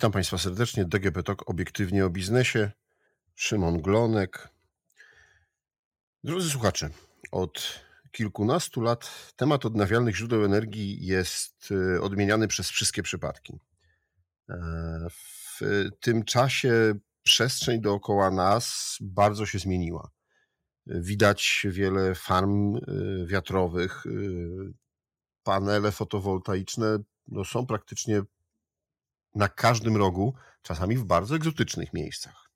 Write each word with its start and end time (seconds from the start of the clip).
Witam 0.00 0.12
Państwa 0.12 0.38
serdecznie. 0.38 0.84
DGP 0.84 1.22
Talk 1.22 1.50
obiektywnie 1.50 2.06
o 2.06 2.10
biznesie. 2.10 2.70
Szymon 3.34 3.82
Glonek. 3.82 4.48
Drodzy 6.24 6.50
słuchacze, 6.50 6.90
od 7.30 7.80
kilkunastu 8.12 8.80
lat 8.80 9.32
temat 9.36 9.66
odnawialnych 9.66 10.16
źródeł 10.16 10.44
energii 10.44 11.06
jest 11.06 11.70
y, 11.70 12.02
odmieniany 12.02 12.48
przez 12.48 12.70
wszystkie 12.70 13.02
przypadki. 13.02 13.60
E, 14.48 14.56
w 15.10 15.60
tym 16.00 16.24
czasie 16.24 16.94
przestrzeń 17.22 17.80
dookoła 17.80 18.30
nas 18.30 18.96
bardzo 19.00 19.46
się 19.46 19.58
zmieniła. 19.58 20.10
Widać 20.86 21.66
wiele 21.70 22.14
farm 22.14 22.76
y, 22.76 23.26
wiatrowych, 23.26 24.06
y, 24.06 24.72
panele 25.42 25.92
fotowoltaiczne 25.92 26.98
no, 27.28 27.44
są 27.44 27.66
praktycznie 27.66 28.22
na 29.34 29.48
każdym 29.48 29.96
rogu, 29.96 30.34
czasami 30.62 30.96
w 30.96 31.04
bardzo 31.04 31.36
egzotycznych 31.36 31.92
miejscach. 31.92 32.50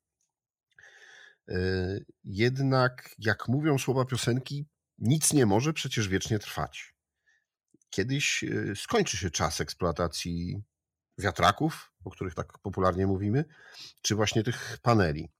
E, 1.49 1.57
jednak, 2.23 3.15
jak 3.19 3.47
mówią 3.47 3.77
słowa 3.77 4.05
piosenki, 4.05 4.67
nic 4.97 5.33
nie 5.33 5.45
może 5.45 5.73
przecież 5.73 6.07
wiecznie 6.07 6.39
trwać. 6.39 6.95
Kiedyś 7.89 8.43
e, 8.43 8.75
skończy 8.75 9.17
się 9.17 9.31
czas 9.31 9.61
eksploatacji 9.61 10.63
wiatraków, 11.17 11.91
o 12.05 12.11
których 12.11 12.35
tak 12.35 12.59
popularnie 12.59 13.07
mówimy, 13.07 13.45
czy 14.01 14.15
właśnie 14.15 14.43
tych 14.43 14.77
paneli. 14.81 15.31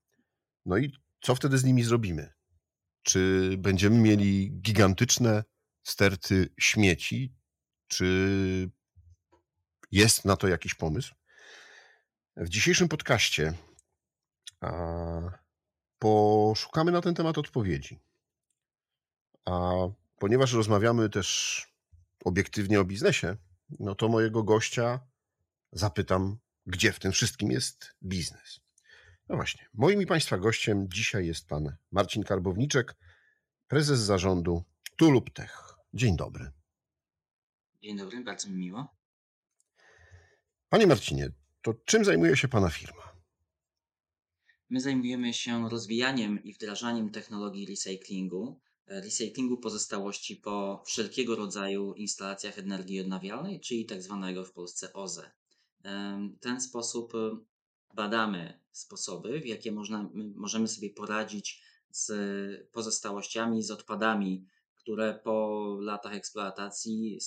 No 0.66 0.78
i 0.78 0.92
co 1.22 1.36
wtedy 1.36 1.58
z 1.58 1.64
nimi 1.64 1.84
zrobimy? 1.84 2.34
Czy 3.04 3.50
będziemy 3.58 3.98
mieli 3.98 4.52
gigantyczne 4.62 5.44
sterty 5.84 6.50
śmieci? 6.60 7.36
Czy 7.88 8.70
jest 9.92 10.26
na 10.26 10.36
to 10.36 10.48
jakiś 10.48 10.74
pomysł? 10.74 11.16
W 12.38 12.50
dzisiejszym 12.50 12.88
podcaście 12.88 13.54
poszukamy 16.00 16.92
na 16.92 17.02
ten 17.02 17.16
temat 17.16 17.38
odpowiedzi. 17.38 18.00
A 19.46 19.72
ponieważ 20.18 20.54
rozmawiamy 20.54 21.10
też 21.10 21.62
obiektywnie 22.26 22.80
o 22.80 22.86
biznesie, 22.86 23.36
no 23.80 23.96
to 23.96 24.08
mojego 24.08 24.44
gościa 24.44 25.00
zapytam, 25.72 26.38
gdzie 26.66 26.92
w 26.92 27.00
tym 27.00 27.12
wszystkim 27.12 27.52
jest 27.52 27.96
biznes. 28.04 28.60
No 29.30 29.36
właśnie, 29.36 29.68
moim 29.74 30.02
i 30.02 30.06
Państwa 30.06 30.38
gościem 30.38 30.88
dzisiaj 30.90 31.28
jest 31.28 31.48
pan 31.48 31.76
Marcin 31.92 32.24
Karbowniczek, 32.24 32.96
prezes 33.68 34.00
zarządu 34.00 34.64
Tulub 34.96 35.30
Tech. 35.30 35.76
Dzień 35.94 36.18
dobry. 36.18 36.52
Dzień 37.82 37.98
dobry, 37.98 38.24
bardzo 38.24 38.50
mi 38.50 38.56
miło. 38.56 38.96
Panie 40.70 40.88
Marcinie, 40.88 41.30
to 41.66 41.74
czym 41.86 42.06
zajmuje 42.06 42.38
się 42.38 42.48
Pana 42.48 42.70
firma? 42.70 43.16
My 44.70 44.80
zajmujemy 44.80 45.34
się 45.34 45.70
rozwijaniem 45.70 46.44
i 46.44 46.54
wdrażaniem 46.54 47.10
technologii 47.10 47.66
recyklingu, 47.66 48.60
e, 48.88 49.02
recyklingu 49.02 49.58
pozostałości 49.58 50.36
po 50.36 50.84
wszelkiego 50.86 51.36
rodzaju 51.36 51.94
instalacjach 51.94 52.60
energii 52.60 53.02
odnawialnej, 53.02 53.60
czyli 53.60 53.86
tak 53.86 54.02
zwanego 54.02 54.46
w 54.46 54.52
Polsce 54.52 54.94
OZE. 54.94 55.32
W 55.84 56.40
ten 56.40 56.62
sposób 56.62 57.16
e, 57.16 57.38
badamy 57.94 58.60
sposoby, 58.72 59.42
w 59.42 59.46
jakie 59.46 59.72
można, 59.72 60.10
możemy 60.36 60.68
sobie 60.68 60.90
poradzić 60.90 61.62
z 61.90 62.12
pozostałościami, 62.72 63.64
z 63.64 63.72
odpadami, 63.72 64.48
które 64.76 65.20
po 65.24 65.78
latach 65.82 66.16
eksploatacji 66.16 67.20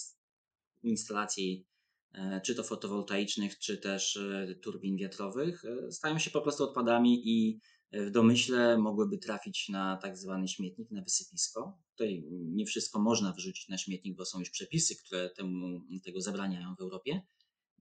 instalacji 0.82 1.68
E, 1.77 1.77
czy 2.44 2.54
to 2.54 2.62
fotowoltaicznych, 2.62 3.58
czy 3.58 3.78
też 3.78 4.16
e, 4.16 4.54
turbin 4.54 4.96
wiatrowych, 4.96 5.64
e, 5.64 5.92
stają 5.92 6.18
się 6.18 6.30
po 6.30 6.40
prostu 6.40 6.64
odpadami 6.64 7.28
i 7.28 7.60
w 7.92 8.10
domyśle 8.10 8.78
mogłyby 8.78 9.18
trafić 9.18 9.68
na 9.68 9.96
tak 9.96 10.16
zwany 10.16 10.48
śmietnik, 10.48 10.90
na 10.90 11.02
wysypisko. 11.02 11.78
Tutaj 11.90 12.24
nie 12.30 12.66
wszystko 12.66 13.00
można 13.00 13.32
wrzucić 13.32 13.68
na 13.68 13.78
śmietnik, 13.78 14.16
bo 14.16 14.24
są 14.24 14.38
już 14.38 14.50
przepisy, 14.50 14.96
które 14.96 15.30
temu, 15.30 15.80
tego 16.04 16.20
zabraniają 16.20 16.74
w 16.74 16.80
Europie. 16.80 17.22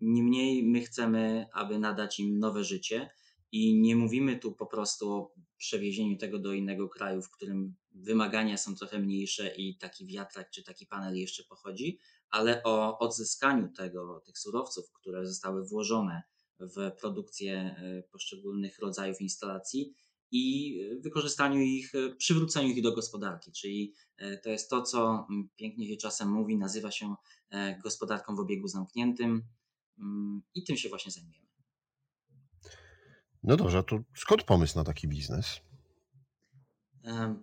Niemniej 0.02 0.64
my 0.64 0.82
chcemy, 0.82 1.46
aby 1.54 1.80
nadać 1.80 2.20
im 2.20 2.40
nowe 2.40 2.64
życie 2.64 3.09
i 3.52 3.80
nie 3.80 3.96
mówimy 3.96 4.40
tu 4.40 4.52
po 4.52 4.66
prostu 4.66 5.12
o 5.12 5.32
przewiezieniu 5.58 6.18
tego 6.18 6.40
do 6.40 6.54
innego 6.54 6.90
kraju, 6.90 7.22
w 7.22 7.30
którym 7.30 7.76
wymagania 7.92 8.58
są 8.58 8.76
trochę 8.76 9.00
mniejsze 9.00 9.56
i 9.56 9.78
taki 9.78 10.06
wiatrak 10.06 10.50
czy 10.50 10.64
taki 10.64 10.86
panel 10.86 11.16
jeszcze 11.16 11.44
pochodzi, 11.44 12.00
ale 12.30 12.64
o 12.64 13.00
odzyskaniu 13.00 13.70
tego, 13.78 14.22
tych 14.26 14.40
surowców, 14.40 14.92
które 14.92 15.26
zostały 15.26 15.68
włożone 15.68 16.24
w 16.60 16.92
produkcję 17.00 17.76
e, 17.78 18.04
poszczególnych 18.04 18.80
rodzajów 18.80 19.22
instalacji 19.22 19.94
i 20.32 20.76
wykorzystaniu 21.00 21.62
ich, 21.62 21.96
e, 21.96 22.16
przywróceniu 22.16 22.70
ich 22.70 22.84
do 22.84 22.92
gospodarki. 22.92 23.52
Czyli 23.52 23.94
e, 24.18 24.38
to 24.38 24.50
jest 24.50 24.70
to, 24.70 24.82
co 24.82 25.28
pięknie 25.56 25.88
się 25.88 25.98
czasem 25.98 26.32
mówi, 26.32 26.58
nazywa 26.58 26.92
się 26.92 27.16
gospodarką 27.84 28.36
w 28.36 28.40
obiegu 28.40 28.68
zamkniętym 28.68 29.44
i 30.56 30.64
tym 30.64 30.78
się 30.78 30.90
właśnie 30.90 31.12
zajmujemy. 31.12 31.48
No 33.44 33.58
dobrze, 33.58 33.84
to 33.84 34.00
skąd 34.16 34.44
pomysł 34.44 34.78
na 34.78 34.84
taki 34.84 35.08
biznes? 35.08 35.62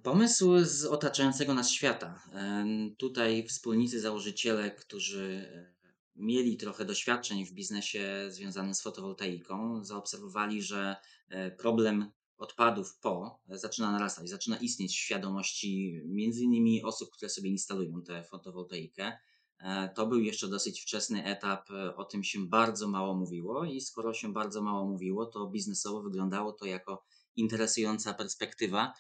Pomysł 0.03 0.59
z 0.63 0.85
otaczającego 0.85 1.55
nas 1.55 1.71
świata. 1.71 2.23
Tutaj 2.99 3.47
wspólnicy, 3.49 4.01
założyciele, 4.01 4.71
którzy 4.71 5.49
e, 5.55 5.73
mieli 6.17 6.57
trochę 6.57 6.85
doświadczeń 6.85 7.47
w 7.47 7.53
biznesie 7.53 8.27
związanym 8.29 8.75
z 8.75 8.83
fotowoltaiką, 8.83 9.85
zaobserwowali, 9.85 10.63
że 10.63 10.97
e, 11.29 11.51
problem 11.51 12.11
odpadów 12.39 12.99
po 12.99 13.41
e, 13.49 13.59
zaczyna 13.59 13.93
narastać, 13.93 14.29
zaczyna 14.29 14.57
istnieć 14.57 14.93
w 14.93 15.01
świadomości 15.01 16.01
między 16.05 16.43
innymi 16.43 16.83
osób, 16.83 17.11
które 17.11 17.29
sobie 17.29 17.51
instalują 17.51 18.03
tę 18.03 18.25
fotowoltaikę. 18.25 19.19
To 19.95 20.07
był 20.07 20.21
jeszcze 20.21 20.49
dosyć 20.49 20.81
wczesny 20.81 21.25
etap, 21.25 21.69
o 21.97 22.05
tym 22.05 22.25
się 22.25 22.47
bardzo 22.47 22.89
mało 22.89 23.15
mówiło 23.15 23.65
i 23.65 23.81
skoro 23.81 24.15
się 24.15 24.33
bardzo 24.33 24.63
mało 24.63 24.87
mówiło, 24.87 25.27
to 25.27 25.47
biznesowo 25.47 26.03
wyglądało 26.03 26.53
to 26.53 26.67
jako 26.67 27.05
interesująca 27.37 28.15
perspektywa, 28.15 28.93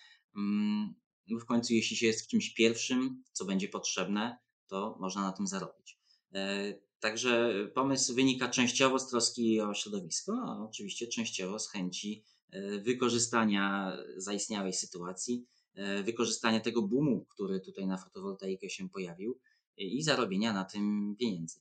w 1.40 1.44
końcu, 1.44 1.74
jeśli 1.74 1.96
się 1.96 2.06
jest 2.06 2.28
czymś 2.28 2.54
pierwszym, 2.54 3.22
co 3.32 3.44
będzie 3.44 3.68
potrzebne, 3.68 4.38
to 4.66 4.96
można 5.00 5.22
na 5.22 5.32
tym 5.32 5.46
zarobić. 5.46 5.98
E, 6.34 6.74
także 7.00 7.54
pomysł 7.74 8.14
wynika 8.14 8.48
częściowo 8.48 8.98
z 8.98 9.08
troski 9.08 9.60
o 9.60 9.74
środowisko, 9.74 10.32
a 10.46 10.64
oczywiście 10.68 11.06
częściowo 11.06 11.58
z 11.58 11.70
chęci 11.70 12.24
e, 12.50 12.78
wykorzystania 12.80 13.96
zaistniałej 14.16 14.72
sytuacji, 14.72 15.46
e, 15.74 16.02
wykorzystania 16.02 16.60
tego 16.60 16.82
boomu, 16.82 17.26
który 17.30 17.60
tutaj 17.60 17.86
na 17.86 17.96
fotowoltaikę 17.96 18.70
się 18.70 18.88
pojawił 18.88 19.40
i 19.76 20.02
zarobienia 20.02 20.52
na 20.52 20.64
tym 20.64 21.16
pieniędzy. 21.18 21.60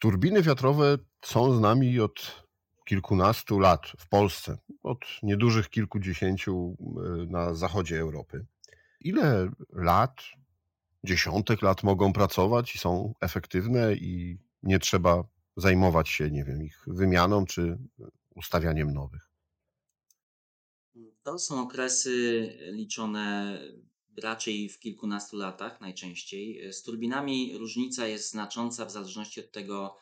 Turbiny 0.00 0.42
wiatrowe 0.42 0.98
są 1.24 1.56
z 1.56 1.60
nami 1.60 2.00
od 2.00 2.41
kilkunastu 2.92 3.58
lat 3.58 3.86
w 3.98 4.08
Polsce, 4.08 4.58
od 4.82 4.98
niedużych 5.22 5.70
kilkudziesięciu 5.70 6.76
e, 6.80 7.26
na 7.26 7.54
zachodzie 7.54 8.00
Europy. 8.00 8.46
Ile 9.00 9.50
lat, 9.72 10.22
dziesiątek 11.04 11.62
lat 11.62 11.82
mogą 11.82 12.12
pracować 12.12 12.74
i 12.74 12.78
są 12.78 13.14
efektywne 13.20 13.94
i 13.94 14.38
nie 14.62 14.78
trzeba 14.78 15.24
zajmować 15.56 16.08
się, 16.08 16.30
nie 16.30 16.44
wiem, 16.44 16.62
ich 16.62 16.84
wymianą 16.86 17.46
czy 17.46 17.78
ustawianiem 18.34 18.94
nowych? 18.94 19.30
To 21.22 21.38
są 21.38 21.62
okresy 21.62 22.48
liczone 22.72 23.58
raczej 24.22 24.68
w 24.68 24.78
kilkunastu 24.78 25.36
latach 25.36 25.80
najczęściej. 25.80 26.72
Z 26.72 26.82
turbinami 26.82 27.58
różnica 27.58 28.06
jest 28.06 28.30
znacząca 28.30 28.84
w 28.84 28.90
zależności 28.90 29.40
od 29.40 29.52
tego, 29.52 30.01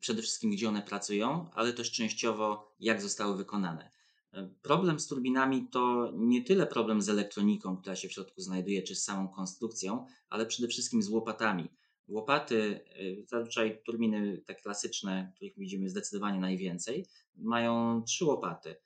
przede 0.00 0.22
wszystkim 0.22 0.50
gdzie 0.50 0.68
one 0.68 0.82
pracują, 0.82 1.50
ale 1.54 1.72
też 1.72 1.92
częściowo 1.92 2.74
jak 2.80 3.02
zostały 3.02 3.36
wykonane. 3.36 3.94
E, 4.34 4.48
problem 4.62 5.00
z 5.00 5.06
turbinami 5.06 5.68
to 5.68 6.12
nie 6.14 6.42
tyle 6.42 6.66
problem 6.66 7.02
z 7.02 7.08
elektroniką, 7.08 7.76
która 7.76 7.96
się 7.96 8.08
w 8.08 8.12
środku 8.12 8.40
znajduje, 8.40 8.82
czy 8.82 8.94
z 8.94 9.04
samą 9.04 9.28
konstrukcją, 9.28 10.06
ale 10.28 10.46
przede 10.46 10.68
wszystkim 10.68 11.02
z 11.02 11.08
łopatami. 11.08 11.68
Łopaty, 12.08 12.80
e, 12.88 13.26
zazwyczaj 13.26 13.82
turbiny 13.84 14.42
tak 14.46 14.62
klasyczne, 14.62 15.32
których 15.36 15.58
widzimy 15.58 15.88
zdecydowanie 15.88 16.40
najwięcej, 16.40 17.06
mają 17.36 18.02
trzy 18.02 18.24
łopaty. 18.24 18.76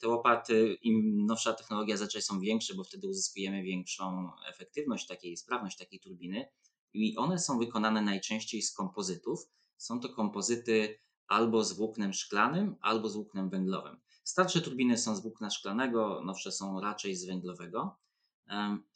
Te 0.00 0.08
łopaty, 0.08 0.74
im 0.82 1.26
nowsza 1.26 1.52
technologia 1.52 1.96
zazwyczaj 1.96 2.22
są 2.22 2.40
większe, 2.40 2.74
bo 2.74 2.84
wtedy 2.84 3.06
uzyskujemy 3.08 3.62
większą 3.62 4.30
efektywność 4.48 5.06
takiej, 5.06 5.36
sprawność 5.36 5.78
takiej 5.78 6.00
turbiny 6.00 6.48
i 6.94 7.16
one 7.16 7.38
są 7.38 7.58
wykonane 7.58 8.02
najczęściej 8.02 8.62
z 8.62 8.72
kompozytów, 8.72 9.48
są 9.76 10.00
to 10.00 10.08
kompozyty 10.08 10.98
albo 11.28 11.64
z 11.64 11.72
włóknem 11.72 12.12
szklanym, 12.12 12.76
albo 12.80 13.08
z 13.08 13.14
włóknem 13.14 13.50
węglowym. 13.50 14.00
Starsze 14.24 14.60
turbiny 14.60 14.98
są 14.98 15.16
z 15.16 15.22
włókna 15.22 15.50
szklanego, 15.50 16.22
nowsze 16.24 16.52
są 16.52 16.80
raczej 16.80 17.16
z 17.16 17.26
węglowego. 17.26 17.98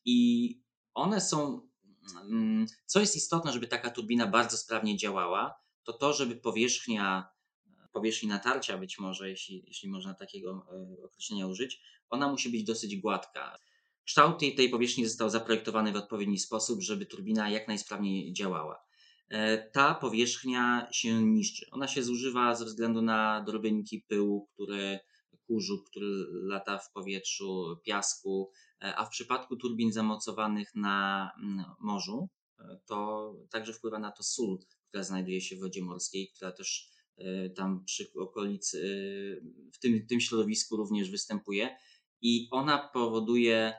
I 0.05 0.61
one 0.95 1.21
są, 1.21 1.69
mm, 2.23 2.67
co 2.87 3.01
jest 3.01 3.17
istotne, 3.17 3.53
żeby 3.53 3.67
taka 3.67 3.91
turbina 3.91 4.27
bardzo 4.27 4.57
sprawnie 4.57 4.97
działała, 4.97 5.55
to 5.85 5.93
to, 5.93 6.13
żeby 6.13 6.37
powierzchnia, 6.37 7.29
powierzchni 7.93 8.29
natarcia 8.29 8.79
być 8.79 8.99
może, 8.99 9.31
jeśli, 9.31 9.65
jeśli 9.67 9.89
można 9.89 10.15
takiego 10.15 10.67
określenia 11.05 11.47
użyć, 11.47 11.81
ona 12.09 12.29
musi 12.29 12.51
być 12.51 12.65
dosyć 12.65 12.97
gładka. 12.97 13.59
Kształt 14.05 14.39
tej, 14.39 14.55
tej 14.55 14.71
powierzchni 14.71 15.07
został 15.07 15.31
zaprojektowany 15.31 15.93
w 15.93 15.97
odpowiedni 15.97 16.39
sposób, 16.39 16.83
żeby 16.83 17.07
turbina 17.07 17.51
jak 17.51 17.69
najsprawniej 17.69 18.33
działała. 18.33 18.90
E, 19.31 19.59
ta 19.59 19.95
powierzchnia 19.95 20.89
się 20.93 21.23
niszczy. 21.23 21.67
Ona 21.71 21.89
się 21.89 22.03
zużywa 22.03 22.55
ze 22.55 22.65
względu 22.65 23.03
na 23.03 23.45
drobinki 23.47 24.05
pyłu, 24.09 24.49
które 24.55 25.01
kurzu, 25.47 25.83
który 25.83 26.07
lata 26.31 26.79
w 26.79 26.93
powietrzu, 26.93 27.77
piasku, 27.85 28.51
e, 28.83 28.97
a 28.97 29.05
w 29.05 29.11
przypadku 29.11 29.57
turbin 29.57 29.93
zamocowanych 29.93 30.75
na 30.75 31.31
mm, 31.43 31.65
morzu, 31.81 32.29
e, 32.59 32.81
to 32.87 33.35
także 33.51 33.73
wpływa 33.73 33.99
na 33.99 34.13
to 34.13 34.23
sól, 34.23 34.59
która 34.89 35.05
znajduje 35.05 35.41
się 35.41 35.57
w 35.57 35.61
wodzie 35.61 35.83
morskiej, 35.83 36.33
która 36.37 36.53
też 36.53 36.91
tam 37.57 37.85
przy 37.85 38.13
okolicy, 38.21 38.81
w 39.73 39.79
tym, 39.79 40.07
tym 40.07 40.21
środowisku 40.21 40.77
również 40.77 41.11
występuje 41.11 41.77
i 42.21 42.49
ona 42.51 42.91
powoduje 42.93 43.75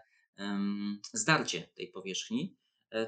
zdarcie 1.13 1.61
tej 1.75 1.87
powierzchni, 1.87 2.57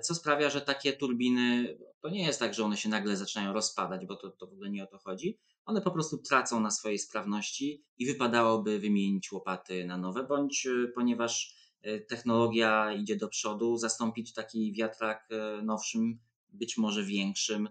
co 0.01 0.15
sprawia, 0.15 0.49
że 0.49 0.61
takie 0.61 0.93
turbiny, 0.93 1.77
to 2.01 2.09
nie 2.09 2.23
jest 2.23 2.39
tak, 2.39 2.53
że 2.53 2.63
one 2.63 2.77
się 2.77 2.89
nagle 2.89 3.17
zaczynają 3.17 3.53
rozpadać, 3.53 4.05
bo 4.05 4.15
to, 4.15 4.29
to 4.29 4.47
w 4.47 4.53
ogóle 4.53 4.69
nie 4.69 4.83
o 4.83 4.87
to 4.87 4.97
chodzi. 4.97 5.39
One 5.65 5.81
po 5.81 5.91
prostu 5.91 6.17
tracą 6.17 6.59
na 6.59 6.71
swojej 6.71 6.99
sprawności 6.99 7.83
i 7.97 8.05
wypadałoby 8.05 8.79
wymienić 8.79 9.31
łopaty 9.31 9.85
na 9.85 9.97
nowe, 9.97 10.23
bądź 10.23 10.65
e, 10.65 10.87
ponieważ 10.87 11.55
e, 11.81 11.99
technologia 11.99 12.93
idzie 12.93 13.15
do 13.15 13.27
przodu, 13.27 13.77
zastąpić 13.77 14.33
taki 14.33 14.73
wiatrak 14.73 15.29
nowszym, 15.63 16.19
być 16.49 16.77
może 16.77 17.03
większym, 17.03 17.69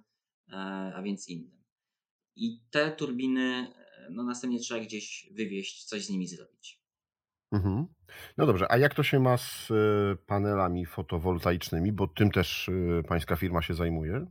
a 0.95 1.03
więc 1.03 1.29
innym. 1.29 1.65
I 2.37 2.61
te 2.71 2.91
turbiny, 2.91 3.75
no 4.11 4.23
następnie 4.23 4.61
trzeba 4.61 4.81
gdzieś 4.81 5.29
wywieźć, 5.31 5.85
coś 5.85 6.05
z 6.05 6.11
nimi 6.11 6.27
zrobić. 6.27 6.82
Mhm. 7.53 7.87
No 8.39 8.47
dobrze, 8.47 8.73
a 8.73 8.79
jak 8.79 8.95
to 8.95 9.03
się 9.03 9.21
ma 9.21 9.37
z 9.37 9.71
y, 9.71 10.17
panelami 10.27 10.87
fotowoltaicznymi, 10.87 11.93
bo 11.93 12.07
tym 12.07 12.31
też 12.31 12.69
y, 12.69 13.03
pańska 13.09 13.37
firma 13.37 13.63
się 13.63 13.75
zajmuje? 13.75 14.27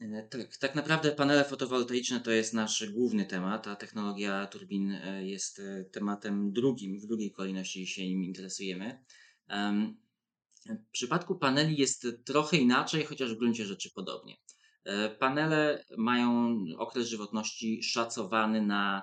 E, 0.00 0.22
tak, 0.22 0.56
tak 0.56 0.74
naprawdę 0.74 1.12
panele 1.12 1.44
fotowoltaiczne 1.44 2.20
to 2.20 2.30
jest 2.30 2.54
nasz 2.54 2.90
główny 2.90 3.24
temat, 3.24 3.68
a 3.68 3.76
technologia 3.76 4.46
turbin 4.46 4.92
e, 4.92 5.26
jest 5.26 5.58
e, 5.58 5.84
tematem 5.84 6.52
drugim, 6.52 7.00
w 7.00 7.06
drugiej 7.06 7.32
kolejności 7.32 7.86
się 7.86 8.06
nim 8.06 8.24
interesujemy. 8.24 9.04
W 10.66 10.90
przypadku 10.92 11.38
paneli 11.38 11.76
jest 11.76 12.06
trochę 12.24 12.56
inaczej, 12.56 13.04
chociaż 13.04 13.34
w 13.34 13.38
gruncie 13.38 13.64
rzeczy 13.64 13.90
podobnie. 13.94 14.36
Panele 15.18 15.84
mają 15.98 16.56
okres 16.78 17.08
żywotności 17.08 17.82
szacowany 17.82 18.62
na 18.62 19.02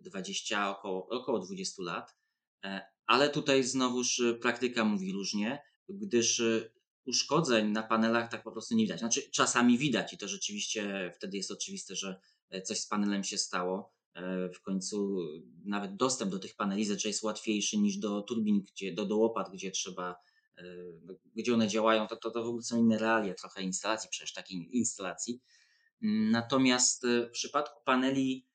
20, 0.00 0.70
około, 0.70 1.08
około 1.08 1.38
20 1.38 1.82
lat. 1.82 2.14
E, 2.64 2.80
ale 3.06 3.30
tutaj 3.30 3.64
znowuż 3.64 4.20
e, 4.20 4.34
praktyka 4.34 4.84
mówi 4.84 5.12
różnie, 5.12 5.62
gdyż 5.88 6.40
e, 6.40 6.70
uszkodzeń 7.06 7.70
na 7.70 7.82
panelach 7.82 8.30
tak 8.30 8.42
po 8.42 8.52
prostu 8.52 8.74
nie 8.74 8.84
widać. 8.84 8.98
Znaczy, 8.98 9.30
czasami 9.30 9.78
widać 9.78 10.12
i 10.12 10.18
to 10.18 10.28
rzeczywiście 10.28 11.12
wtedy 11.16 11.36
jest 11.36 11.50
oczywiste, 11.50 11.96
że 11.96 12.20
coś 12.64 12.80
z 12.80 12.86
panelem 12.86 13.24
się 13.24 13.38
stało. 13.38 13.94
W 14.54 14.60
końcu 14.62 15.18
nawet 15.64 15.96
dostęp 15.96 16.30
do 16.30 16.38
tych 16.38 16.56
paneli 16.56 16.84
zazwyczaj 16.84 17.10
jest 17.10 17.22
łatwiejszy 17.22 17.78
niż 17.78 17.96
do 17.96 18.22
turbin, 18.22 18.64
gdzie, 18.72 18.92
do, 18.92 19.06
do 19.06 19.16
łopat, 19.16 19.50
gdzie 19.52 19.70
trzeba, 19.70 20.16
gdzie 21.36 21.54
one 21.54 21.68
działają. 21.68 22.06
To, 22.06 22.16
to, 22.16 22.30
to 22.30 22.44
w 22.44 22.46
ogóle 22.46 22.62
są 22.62 22.78
inne 22.78 22.98
realia, 22.98 23.34
trochę 23.34 23.62
instalacji, 23.62 24.10
przecież 24.10 24.32
takiej 24.32 24.78
instalacji. 24.78 25.40
Natomiast 26.30 27.06
w 27.28 27.30
przypadku 27.30 27.80
paneli 27.84 28.46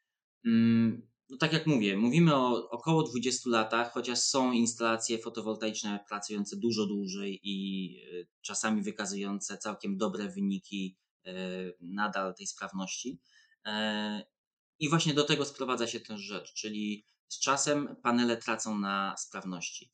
no 1.30 1.38
tak 1.38 1.54
jak 1.54 1.68
mówię, 1.68 1.98
mówimy 1.98 2.36
o 2.36 2.70
około 2.70 3.04
20 3.04 3.50
latach, 3.50 3.92
chociaż 3.92 4.20
są 4.20 4.52
instalacje 4.52 5.20
fotowoltaiczne 5.20 6.00
pracujące 6.10 6.56
dużo 6.58 6.86
dłużej 6.86 7.40
i 7.44 7.96
e, 7.98 8.26
czasami 8.42 8.82
wykazujące 8.82 9.58
całkiem 9.58 9.98
dobre 9.98 10.30
wyniki 10.30 10.98
e, 11.26 11.34
nadal 11.82 12.36
tej 12.36 12.48
sprawności. 12.48 13.20
E, 13.66 14.24
I 14.80 14.90
właśnie 14.90 15.14
do 15.14 15.24
tego 15.24 15.46
sprowadza 15.46 15.88
się 15.88 16.00
tę 16.00 16.18
rzecz, 16.18 16.54
czyli 16.54 17.06
z 17.28 17.40
czasem 17.40 17.96
panele 18.04 18.38
tracą 18.38 18.80
na 18.80 19.16
sprawności. 19.18 19.92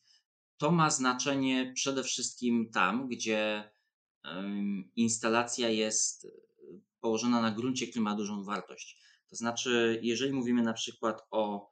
To 0.58 0.72
ma 0.72 0.90
znaczenie 0.90 1.72
przede 1.76 2.04
wszystkim 2.04 2.70
tam, 2.74 3.08
gdzie 3.08 3.72
instalacja 4.96 5.70
jest 5.70 6.28
położona 7.00 7.42
na 7.42 7.52
gruncie, 7.52 7.88
który 7.88 8.04
ma 8.04 8.16
dużą 8.16 8.44
wartość. 8.44 8.98
To 9.36 9.40
znaczy, 9.40 10.00
jeżeli 10.04 10.34
mówimy 10.34 10.62
na 10.62 10.74
przykład 10.74 11.22
o 11.32 11.72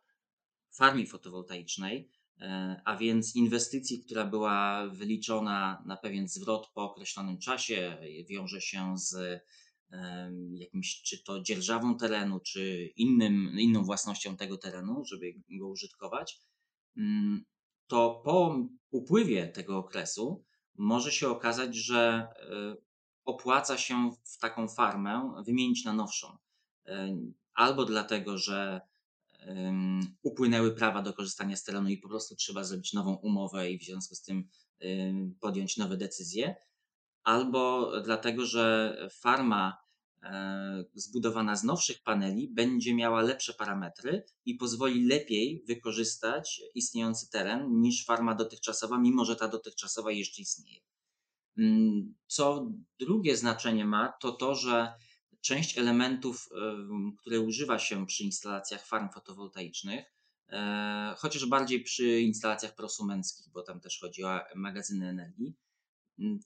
farmie 0.72 1.08
fotowoltaicznej, 1.08 2.10
e, 2.42 2.82
a 2.86 2.98
więc 2.98 3.36
inwestycji, 3.36 4.04
która 4.04 4.26
była 4.26 4.88
wyliczona 4.88 5.84
na 5.86 5.98
pewien 5.98 6.28
zwrot 6.28 6.72
po 6.74 6.84
określonym 6.84 7.38
czasie, 7.38 7.98
wiąże 8.30 8.62
się 8.62 8.98
z 8.98 9.42
jakimś, 10.54 11.02
czy 11.02 11.24
to 11.24 11.42
dzierżawą 11.42 11.98
terenu, 11.98 12.40
czy 12.40 12.92
innym, 12.96 13.60
inną 13.60 13.84
własnością 13.84 14.38
tego 14.38 14.58
terenu, 14.58 15.06
żeby 15.06 15.34
go 15.60 15.68
użytkować, 15.68 16.40
mm, 16.98 17.46
to 17.88 18.22
po 18.26 18.60
upływie 18.92 19.48
tego 19.48 19.78
okresu 19.78 20.46
może 20.78 21.12
się 21.12 21.28
okazać, 21.30 21.76
że 21.76 22.28
e, 22.36 22.76
opłaca 23.26 23.78
się 23.78 24.12
w 24.26 24.38
taką 24.38 24.68
farmę 24.68 25.34
wymienić 25.46 25.86
na 25.86 25.94
nowszą. 25.94 26.38
Albo 27.54 27.86
dlatego, 27.86 28.38
że 28.38 28.82
upłynęły 30.22 30.76
prawa 30.76 31.02
do 31.02 31.14
korzystania 31.14 31.56
z 31.56 31.64
terenu 31.64 31.90
i 31.90 31.98
po 31.98 32.10
prostu 32.10 32.36
trzeba 32.36 32.64
zrobić 32.64 32.94
nową 32.94 33.16
umowę 33.16 33.72
i 33.72 33.80
w 33.80 33.84
związku 33.84 34.16
z 34.16 34.22
tym 34.22 34.50
podjąć 35.40 35.78
nowe 35.78 35.98
decyzje, 35.98 36.56
albo 37.24 37.92
dlatego, 38.02 38.46
że 38.46 38.98
farma 39.12 39.78
e, 40.24 40.84
zbudowana 40.94 41.56
z 41.56 41.64
nowszych 41.64 42.04
paneli 42.04 42.50
będzie 42.54 42.96
miała 42.96 43.22
lepsze 43.22 43.54
parametry 43.54 44.24
i 44.46 44.56
pozwoli 44.56 45.08
lepiej 45.08 45.64
wykorzystać 45.68 46.62
istniejący 46.76 47.30
teren 47.30 47.82
niż 47.82 48.06
farma 48.06 48.36
dotychczasowa, 48.36 48.98
mimo 48.98 49.26
że 49.26 49.36
ta 49.36 49.48
dotychczasowa 49.48 50.12
jeszcze 50.12 50.42
istnieje. 50.42 50.82
Mm, 51.58 52.16
co 52.28 52.72
drugie 53.00 53.38
znaczenie 53.38 53.86
ma, 53.86 54.14
to 54.22 54.32
to, 54.32 54.56
że 54.56 54.94
część 55.44 55.78
elementów, 55.78 56.50
które 57.18 57.40
używa 57.40 57.80
się 57.80 58.06
przy 58.06 58.24
instalacjach 58.24 58.86
farm 58.86 59.10
fotowoltaicznych, 59.10 60.06
e, 60.50 61.16
chociaż 61.18 61.46
bardziej 61.46 61.84
przy 61.84 62.22
instalacjach 62.22 62.76
prosumenckich, 62.76 63.50
bo 63.54 63.62
tam 63.62 63.80
też 63.80 64.00
chodzi 64.00 64.24
o 64.24 64.40
magazyny 64.56 65.10
energii, 65.10 65.56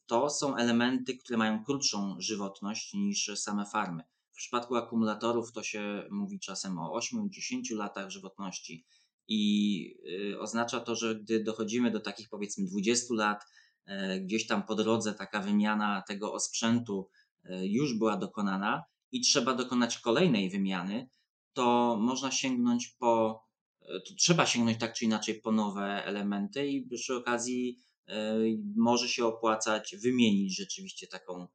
to 0.06 0.30
są 0.30 0.56
elementy, 0.56 1.18
które 1.18 1.38
mają 1.38 1.63
krótszą 1.63 2.16
żywotność 2.20 2.94
niż 2.94 3.32
same 3.36 3.66
farmy. 3.66 4.04
W 4.32 4.36
przypadku 4.38 4.75
akumulatorów 4.75 5.51
to 5.51 5.63
się 5.63 6.08
mówi 6.12 6.39
czasem 6.39 6.80
o 6.80 7.00
8-10 7.00 7.75
latach 7.75 8.10
żywotności 8.10 8.86
i 9.27 9.96
y, 10.32 10.39
oznacza 10.39 10.80
to, 10.80 10.96
że 10.96 11.16
gdy 11.16 11.44
dochodzimy 11.44 11.92
do 11.92 12.00
takich 12.00 12.30
powiedzmy 12.30 12.66
20 12.66 13.13
lat, 13.13 13.46
e, 13.86 14.20
gdzieś 14.20 14.48
tam 14.48 14.63
po 14.63 14.75
drodze 14.75 15.13
taka 15.13 15.39
wymiana 15.39 16.04
tego 16.08 16.34
osprzętu 16.34 17.10
już 17.50 17.98
była 17.98 18.18
dokonana 18.18 18.84
i 19.12 19.22
trzeba 19.22 19.54
dokonać 19.54 20.00
kolejnej 20.00 20.50
wymiany, 20.50 21.10
to 21.54 21.98
można 22.00 22.32
sięgnąć 22.32 22.88
po, 22.88 23.44
e, 23.82 23.86
to 23.86 24.16
trzeba 24.18 24.46
sięgnąć 24.46 24.77
tak 24.77 24.94
czy 24.94 25.06
inaczej 25.06 25.42
po 25.42 25.51
nowe 25.51 26.06
elementy 26.06 26.68
i 26.68 26.89
przy 26.89 27.16
okazji 27.16 27.80
e, 28.08 28.36
może 28.75 29.10
się 29.10 29.25
opłacać 29.25 29.96
wymienić 30.04 30.58
rzeczywiście 30.58 31.08
taką, 31.08 31.48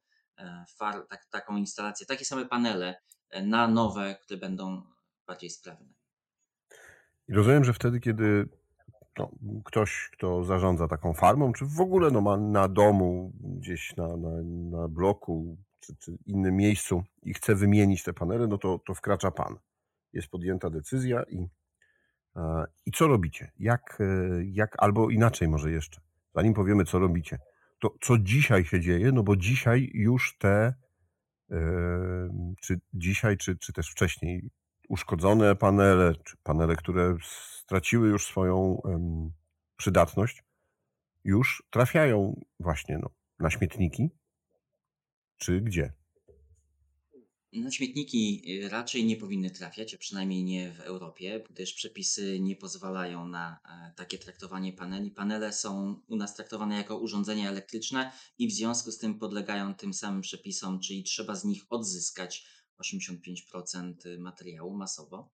far, 0.77 1.07
tak, 1.09 1.25
taką 1.25 1.57
instalację, 1.57 2.05
takie 2.05 2.25
same 2.25 2.45
panele 2.45 2.95
na 3.43 3.67
nowe, 3.67 4.15
które 4.15 4.39
będą 4.39 4.81
bardziej 5.27 5.49
sprawne. 5.49 5.93
I 7.27 7.33
rozumiem, 7.33 7.63
że 7.63 7.73
wtedy, 7.73 7.99
kiedy 7.99 8.49
no, 9.17 9.31
ktoś, 9.65 10.09
kto 10.13 10.43
zarządza 10.43 10.87
taką 10.87 11.13
farmą, 11.13 11.53
czy 11.53 11.65
w 11.65 11.81
ogóle 11.81 12.11
no, 12.11 12.21
ma 12.21 12.37
na 12.37 12.67
domu, 12.67 13.33
gdzieś 13.39 13.95
na, 13.95 14.17
na, 14.17 14.29
na 14.77 14.87
bloku 14.87 15.57
czy, 15.85 15.95
czy 15.95 16.17
innym 16.25 16.55
miejscu 16.55 17.03
i 17.23 17.33
chce 17.33 17.55
wymienić 17.55 18.03
te 18.03 18.13
panele, 18.13 18.47
no 18.47 18.57
to, 18.57 18.79
to 18.85 18.93
wkracza 18.93 19.31
pan. 19.31 19.55
Jest 20.13 20.27
podjęta 20.27 20.69
decyzja 20.69 21.23
i, 21.23 21.47
i 22.85 22.91
co 22.91 23.07
robicie? 23.07 23.51
Jak, 23.59 23.97
e, 24.01 24.05
jak, 24.45 24.75
albo 24.77 25.09
inaczej 25.09 25.47
może 25.47 25.71
jeszcze, 25.71 26.01
zanim 26.35 26.53
powiemy, 26.53 26.85
co 26.85 26.99
robicie, 26.99 27.39
to 27.79 27.95
co 28.01 28.17
dzisiaj 28.17 28.65
się 28.65 28.79
dzieje, 28.79 29.11
no 29.11 29.23
bo 29.23 29.35
dzisiaj 29.35 29.91
już 29.93 30.37
te, 30.37 30.73
e, 31.51 31.57
czy 32.61 32.79
dzisiaj, 32.93 33.37
czy, 33.37 33.57
czy 33.57 33.73
też 33.73 33.89
wcześniej, 33.89 34.49
uszkodzone 34.89 35.55
panele, 35.55 36.15
czy 36.23 36.37
panele, 36.43 36.75
które 36.75 37.17
straciły 37.61 38.07
już 38.07 38.25
swoją 38.25 38.81
przydatność, 39.77 40.43
już 41.23 41.63
trafiają 41.69 42.41
właśnie 42.59 42.97
no, 42.97 43.09
na 43.39 43.49
śmietniki 43.49 44.09
czy 45.37 45.61
gdzie? 45.61 45.93
Na 47.53 47.71
śmietniki 47.71 48.43
y, 48.63 48.69
raczej 48.69 49.05
nie 49.05 49.17
powinny 49.17 49.51
trafiać, 49.51 49.93
a 49.93 49.97
przynajmniej 49.97 50.43
nie 50.43 50.71
w 50.71 50.79
Europie, 50.79 51.43
gdyż 51.49 51.73
przepisy 51.73 52.39
nie 52.39 52.55
pozwalają 52.55 53.27
na 53.27 53.59
e, 53.69 53.93
takie 53.95 54.17
traktowanie 54.17 54.73
paneli. 54.73 55.11
Panele 55.11 55.53
są 55.53 56.01
u 56.07 56.15
nas 56.15 56.35
traktowane 56.35 56.75
jako 56.77 56.97
urządzenia 56.97 57.49
elektryczne 57.49 58.11
i 58.37 58.47
w 58.47 58.51
związku 58.51 58.91
z 58.91 58.97
tym 58.97 59.19
podlegają 59.19 59.75
tym 59.75 59.93
samym 59.93 60.21
przepisom, 60.21 60.79
czyli 60.79 61.03
trzeba 61.03 61.35
z 61.35 61.45
nich 61.45 61.63
odzyskać 61.69 62.47
85% 62.79 64.19
materiału 64.19 64.77
masowo. 64.77 65.31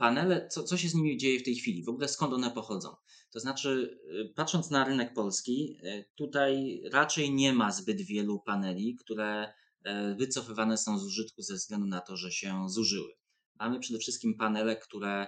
Panele, 0.00 0.48
co, 0.48 0.64
co 0.64 0.76
się 0.76 0.88
z 0.88 0.94
nimi 0.94 1.16
dzieje 1.16 1.40
w 1.40 1.42
tej 1.42 1.54
chwili? 1.54 1.84
W 1.84 1.88
ogóle 1.88 2.08
skąd 2.08 2.34
one 2.34 2.50
pochodzą? 2.50 2.96
To 3.30 3.40
znaczy, 3.40 4.00
y, 4.30 4.34
patrząc 4.34 4.70
na 4.70 4.84
rynek 4.84 5.14
polski, 5.14 5.76
y, 5.84 6.04
tutaj 6.14 6.82
raczej 6.92 7.34
nie 7.34 7.52
ma 7.52 7.72
zbyt 7.72 8.02
wielu 8.02 8.40
paneli, 8.40 8.96
które 8.96 9.52
E, 9.84 10.14
wycofywane 10.14 10.78
są 10.78 10.98
z 10.98 11.04
użytku 11.04 11.42
ze 11.42 11.54
względu 11.54 11.86
na 11.86 12.00
to, 12.00 12.16
że 12.16 12.32
się 12.32 12.70
zużyły. 12.70 13.12
Mamy 13.58 13.80
przede 13.80 13.98
wszystkim 13.98 14.34
panele, 14.34 14.76
które 14.76 15.26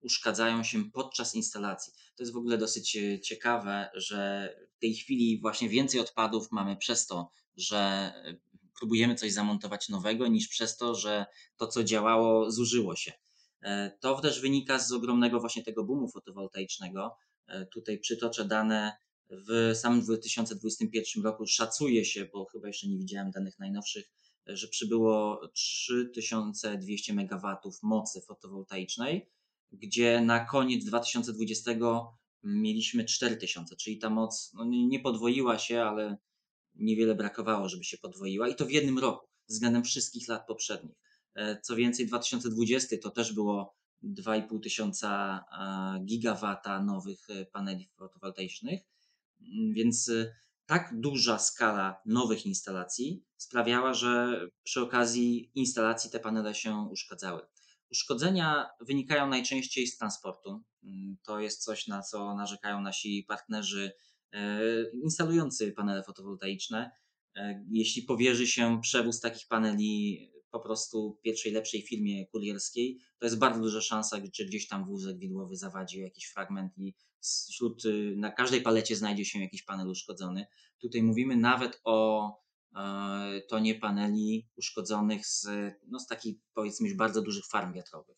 uszkadzają 0.00 0.62
się 0.62 0.90
podczas 0.90 1.34
instalacji. 1.34 1.92
To 2.16 2.22
jest 2.22 2.32
w 2.32 2.36
ogóle 2.36 2.58
dosyć 2.58 2.96
e, 2.96 3.20
ciekawe, 3.20 3.90
że 3.94 4.50
w 4.76 4.80
tej 4.80 4.94
chwili 4.94 5.40
właśnie 5.40 5.68
więcej 5.68 6.00
odpadów 6.00 6.52
mamy 6.52 6.76
przez 6.76 7.06
to, 7.06 7.30
że 7.56 7.78
e, 7.78 8.36
próbujemy 8.78 9.14
coś 9.14 9.32
zamontować 9.32 9.88
nowego, 9.88 10.26
niż 10.26 10.48
przez 10.48 10.76
to, 10.76 10.94
że 10.94 11.26
to, 11.56 11.66
co 11.66 11.84
działało, 11.84 12.50
zużyło 12.50 12.96
się. 12.96 13.12
To 14.00 14.20
też 14.20 14.40
wynika 14.40 14.78
z 14.78 14.92
ogromnego 14.92 15.40
właśnie 15.40 15.62
tego 15.62 15.84
boomu 15.84 16.08
fotowoltaicznego. 16.08 17.16
Tutaj 17.72 17.98
przytoczę 17.98 18.44
dane 18.44 18.96
w 19.30 19.72
samym 19.74 20.00
2021 20.00 21.24
roku 21.24 21.46
szacuje 21.46 22.04
się, 22.04 22.28
bo 22.32 22.44
chyba 22.44 22.66
jeszcze 22.66 22.88
nie 22.88 22.98
widziałem 22.98 23.30
danych 23.30 23.58
najnowszych, 23.58 24.10
że 24.46 24.68
przybyło 24.68 25.40
3200 25.54 27.12
MW 27.12 27.56
mocy 27.82 28.20
fotowoltaicznej, 28.20 29.30
gdzie 29.72 30.20
na 30.20 30.44
koniec 30.44 30.84
2020 30.84 31.70
mieliśmy 32.42 33.04
4000, 33.04 33.76
czyli 33.76 33.98
ta 33.98 34.10
moc 34.10 34.52
no 34.54 34.64
nie 34.64 35.00
podwoiła 35.00 35.58
się, 35.58 35.82
ale 35.82 36.16
niewiele 36.74 37.14
brakowało, 37.14 37.68
żeby 37.68 37.84
się 37.84 37.98
podwoiła 37.98 38.48
i 38.48 38.54
to 38.54 38.66
w 38.66 38.70
jednym 38.70 38.98
roku 38.98 39.26
względem 39.48 39.84
wszystkich 39.84 40.28
lat 40.28 40.46
poprzednich. 40.46 40.96
E, 41.38 41.60
co 41.60 41.76
więcej, 41.76 42.06
2020 42.06 42.96
to 43.02 43.10
też 43.10 43.32
było 43.32 43.76
2,5 44.02 44.60
tysiąca 44.62 45.44
gigawata 46.04 46.82
nowych 46.82 47.30
e, 47.30 47.46
paneli 47.46 47.88
fotowoltaicznych, 47.96 48.80
Mm, 49.40 49.72
więc 49.72 50.10
tak 50.66 51.00
duża 51.00 51.38
skala 51.38 52.00
nowych 52.06 52.46
instalacji 52.46 53.24
sprawiała, 53.36 53.94
że 53.94 54.40
przy 54.62 54.80
okazji 54.80 55.50
instalacji 55.54 56.10
te 56.10 56.20
panele 56.20 56.54
się 56.54 56.88
uszkadzały. 56.90 57.42
Uszkodzenia 57.90 58.70
wynikają 58.80 59.28
najczęściej 59.28 59.86
z 59.86 59.98
transportu. 59.98 60.62
Mm, 60.82 61.16
to 61.22 61.40
jest 61.40 61.64
coś, 61.64 61.86
na 61.86 62.02
co 62.02 62.34
narzekają 62.34 62.80
nasi 62.80 63.24
partnerzy 63.28 63.92
e, 64.32 64.60
instalujący 65.02 65.72
panele 65.72 66.02
fotowoltaiczne. 66.02 66.90
E, 67.36 67.64
jeśli 67.70 68.02
powierzy 68.02 68.46
się 68.46 68.80
przewóz 68.80 69.20
takich 69.20 69.48
paneli 69.48 70.27
po 70.50 70.60
prostu 70.60 71.18
pierwszej 71.22 71.52
lepszej 71.52 71.82
firmie 71.82 72.26
kurierskiej, 72.26 72.98
to 73.18 73.26
jest 73.26 73.38
bardzo 73.38 73.60
duża 73.60 73.80
szansa, 73.80 74.20
że 74.34 74.44
gdzieś 74.44 74.68
tam 74.68 74.86
wózek 74.86 75.18
widłowy 75.18 75.56
zawadził 75.56 76.02
jakiś 76.02 76.26
fragment 76.26 76.72
i 76.76 76.94
wśród, 77.20 77.84
y, 77.84 78.14
na 78.16 78.32
każdej 78.32 78.62
palecie 78.62 78.96
znajdzie 78.96 79.24
się 79.24 79.38
jakiś 79.40 79.62
panel 79.62 79.88
uszkodzony. 79.88 80.46
Tutaj 80.80 81.02
mówimy 81.02 81.36
nawet 81.36 81.80
o 81.84 82.28
e, 82.76 83.40
tonie 83.48 83.74
paneli 83.74 84.48
uszkodzonych 84.56 85.26
z, 85.26 85.46
no, 85.86 86.00
z 86.00 86.06
takich 86.06 86.36
powiedzmy 86.54 86.94
bardzo 86.94 87.22
dużych 87.22 87.46
farm 87.46 87.72
wiatrowych. 87.72 88.16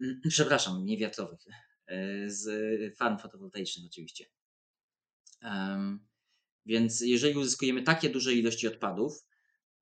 Przepraszam, 0.28 0.84
nie 0.84 0.98
wiatrowych, 0.98 1.40
e, 1.86 2.30
z 2.30 2.48
farm 2.96 3.18
fotowoltaicznych 3.18 3.86
oczywiście. 3.86 4.24
Więc 6.66 7.00
jeżeli 7.00 7.36
uzyskujemy 7.36 7.82
takie 7.82 8.10
duże 8.10 8.34
ilości 8.34 8.68
odpadów, 8.68 9.26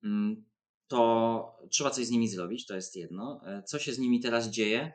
mm, 0.05 0.45
to 0.88 1.59
trzeba 1.71 1.90
coś 1.90 2.07
z 2.07 2.11
nimi 2.11 2.28
zrobić, 2.28 2.66
to 2.66 2.75
jest 2.75 2.97
jedno. 2.97 3.40
E, 3.47 3.62
co 3.62 3.78
się 3.78 3.93
z 3.93 3.99
nimi 3.99 4.21
teraz 4.21 4.49
dzieje? 4.49 4.93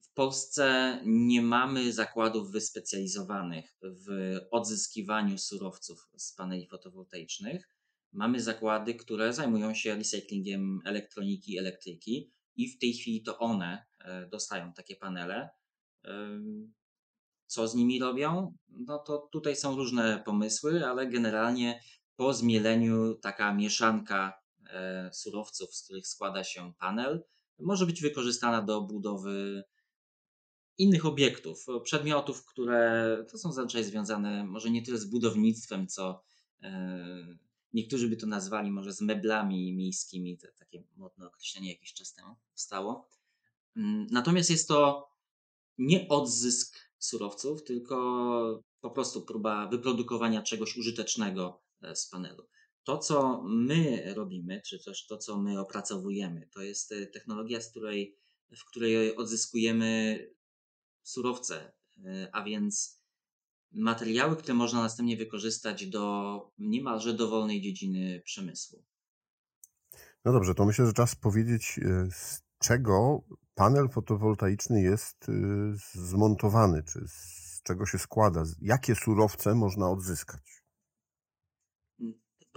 W 0.00 0.12
Polsce 0.14 0.98
nie 1.06 1.42
mamy 1.42 1.92
zakładów 1.92 2.50
wyspecjalizowanych 2.52 3.76
w 3.82 4.36
odzyskiwaniu 4.50 5.38
surowców 5.38 6.08
z 6.16 6.34
paneli 6.34 6.66
fotowoltaicznych. 6.66 7.68
Mamy 8.12 8.40
zakłady, 8.40 8.94
które 8.94 9.32
zajmują 9.32 9.74
się 9.74 9.94
recyklingiem 9.94 10.80
elektroniki 10.84 11.58
elektryki, 11.58 12.32
i 12.56 12.68
w 12.68 12.78
tej 12.78 12.92
chwili 12.92 13.22
to 13.22 13.38
one 13.38 13.84
e, 14.00 14.26
dostają 14.26 14.72
takie 14.72 14.96
panele. 14.96 15.48
Co 17.46 17.68
z 17.68 17.74
nimi 17.74 18.00
robią? 18.00 18.54
No 18.68 18.98
to 18.98 19.28
tutaj 19.32 19.56
są 19.56 19.76
różne 19.76 20.22
pomysły, 20.26 20.86
ale 20.86 21.06
generalnie 21.06 21.80
po 22.16 22.34
zmieleniu 22.34 23.14
taka 23.14 23.54
mieszanka 23.54 24.32
E, 24.32 24.47
surowców, 25.12 25.74
z 25.74 25.84
których 25.84 26.06
składa 26.06 26.44
się 26.44 26.72
panel, 26.78 27.24
może 27.58 27.86
być 27.86 28.02
wykorzystana 28.02 28.62
do 28.62 28.80
budowy 28.80 29.64
innych 30.78 31.06
obiektów, 31.06 31.66
przedmiotów, 31.82 32.46
które 32.46 33.16
to 33.30 33.38
są 33.38 33.52
zazwyczaj 33.52 33.84
związane 33.84 34.44
może 34.44 34.70
nie 34.70 34.82
tyle 34.82 34.98
z 34.98 35.04
budownictwem, 35.04 35.86
co 35.86 36.22
e, 36.62 37.36
niektórzy 37.72 38.08
by 38.08 38.16
to 38.16 38.26
nazwali 38.26 38.70
może 38.70 38.92
z 38.92 39.00
meblami 39.00 39.72
miejskimi, 39.72 40.38
to 40.38 40.46
takie 40.58 40.82
modne 40.96 41.26
określenie 41.26 41.72
jakiś 41.72 41.92
czas 41.92 42.14
temu 42.14 42.36
powstało. 42.50 43.08
Mm, 43.76 44.06
natomiast 44.10 44.50
jest 44.50 44.68
to 44.68 45.08
nie 45.78 46.08
odzysk 46.08 46.78
surowców, 46.98 47.64
tylko 47.64 48.62
po 48.80 48.90
prostu 48.90 49.22
próba 49.22 49.66
wyprodukowania 49.66 50.42
czegoś 50.42 50.76
użytecznego 50.76 51.62
e, 51.82 51.96
z 51.96 52.06
panelu. 52.06 52.46
To, 52.88 52.98
co 52.98 53.42
my 53.42 54.14
robimy, 54.14 54.62
czy 54.66 54.84
też 54.84 55.06
to, 55.06 55.18
co 55.18 55.38
my 55.38 55.60
opracowujemy, 55.60 56.48
to 56.54 56.62
jest 56.62 56.92
e, 56.92 57.06
technologia, 57.06 57.60
z 57.60 57.70
której, 57.70 58.16
w 58.56 58.64
której 58.64 59.16
odzyskujemy 59.16 60.18
surowce, 61.02 61.72
e, 62.04 62.28
a 62.32 62.44
więc 62.44 63.02
materiały, 63.72 64.36
które 64.36 64.54
można 64.54 64.82
następnie 64.82 65.16
wykorzystać 65.16 65.86
do 65.86 66.52
niemalże 66.58 67.14
dowolnej 67.14 67.60
dziedziny 67.60 68.22
przemysłu. 68.24 68.84
No 70.24 70.32
dobrze, 70.32 70.54
to 70.54 70.64
myślę, 70.64 70.86
że 70.86 70.92
czas 70.92 71.14
powiedzieć, 71.14 71.80
e, 71.82 72.08
z 72.10 72.42
czego 72.58 73.22
panel 73.54 73.88
fotowoltaiczny 73.88 74.82
jest 74.82 75.26
zmontowany, 75.94 76.82
czy 76.82 77.00
z 77.08 77.62
czego 77.62 77.86
się 77.86 77.98
składa, 77.98 78.42
jakie 78.60 78.94
surowce 78.94 79.54
można 79.54 79.90
odzyskać. 79.90 80.57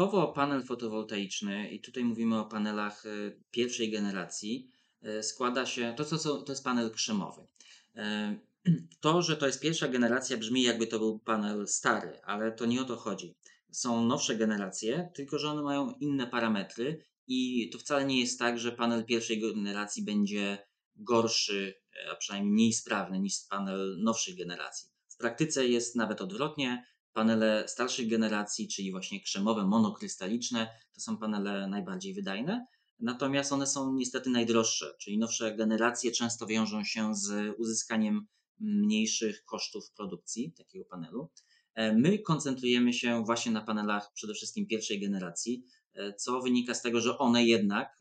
Typowo 0.02 0.28
panel 0.28 0.64
fotowoltaiczny, 0.64 1.70
i 1.70 1.80
tutaj 1.80 2.04
mówimy 2.04 2.40
o 2.40 2.46
panelach 2.46 3.06
e, 3.06 3.10
pierwszej 3.52 3.92
generacji, 3.92 4.70
e, 5.02 5.24
składa 5.24 5.66
się, 5.66 5.94
to, 5.98 6.06
to, 6.06 6.42
to 6.42 6.52
jest 6.52 6.64
panel 6.64 6.92
krzemowy. 6.92 7.48
E, 7.96 8.36
to, 9.02 9.22
że 9.22 9.38
to 9.38 9.48
jest 9.48 9.62
pierwsza 9.62 9.88
generacja, 9.88 10.38
brzmi 10.38 10.64
jakby 10.64 10.88
to 10.88 11.00
był 11.00 11.20
panel 11.20 11.68
stary, 11.68 12.22
ale 12.24 12.52
to 12.52 12.66
nie 12.66 12.82
o 12.82 12.86
to 12.86 12.96
chodzi. 12.96 13.36
Są 13.72 14.06
nowsze 14.06 14.36
generacje, 14.36 15.10
tylko 15.14 15.40
że 15.40 15.50
one 15.50 15.62
mają 15.62 15.92
inne 15.92 16.28
parametry 16.28 17.06
i 17.28 17.70
to 17.70 17.78
wcale 17.78 18.06
nie 18.06 18.20
jest 18.20 18.40
tak, 18.40 18.60
że 18.60 18.72
panel 18.72 19.06
pierwszej 19.06 19.40
generacji 19.40 20.04
będzie 20.04 20.58
gorszy, 20.96 21.74
a 22.12 22.16
przynajmniej 22.16 22.54
mniej 22.54 22.74
sprawny 22.74 23.20
niż 23.20 23.36
panel 23.50 23.98
nowszych 24.00 24.38
generacji. 24.38 24.90
W 25.08 25.18
praktyce 25.18 25.68
jest 25.68 25.96
nawet 25.96 26.22
odwrotnie. 26.22 26.86
Panele 27.14 27.68
starszej 27.68 28.08
generacji, 28.08 28.68
czyli 28.68 28.92
właśnie 28.92 29.22
krzemowe, 29.22 29.66
monokrystaliczne, 29.66 30.68
to 30.94 31.02
są 31.02 31.18
panele 31.18 31.68
najbardziej 31.68 32.14
wydajne. 32.14 32.66
Natomiast 33.00 33.52
one 33.52 33.68
są 33.68 33.94
niestety 33.94 34.30
najdroższe, 34.30 34.94
czyli 35.00 35.18
nowsze 35.18 35.56
generacje 35.56 36.12
często 36.12 36.48
wiążą 36.48 36.84
się 36.84 37.16
z 37.16 37.56
uzyskaniem 37.58 38.28
mniejszych 38.60 39.46
kosztów 39.46 39.92
produkcji 39.98 40.54
takiego 40.58 40.86
panelu. 40.86 41.30
E, 41.74 41.94
my 41.94 42.20
koncentrujemy 42.20 42.94
się 42.94 43.24
właśnie 43.26 43.52
na 43.52 43.62
panelach 43.62 44.12
przede 44.14 44.34
wszystkim 44.34 44.68
pierwszej 44.68 45.00
generacji, 45.00 45.66
e, 45.94 46.14
co 46.14 46.42
wynika 46.42 46.74
z 46.74 46.82
tego, 46.82 47.02
że 47.02 47.18
one 47.18 47.46
jednak, 47.46 48.00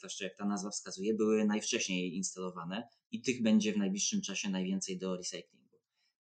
też 0.00 0.20
jak 0.20 0.36
ta 0.36 0.44
nazwa 0.44 0.70
wskazuje, 0.70 1.14
były 1.14 1.44
najwcześniej 1.44 2.14
instalowane 2.14 2.88
i 3.10 3.22
tych 3.22 3.42
będzie 3.42 3.72
w 3.72 3.76
najbliższym 3.76 4.22
czasie 4.22 4.50
najwięcej 4.50 4.98
do 4.98 5.16
recyklingu. 5.16 5.57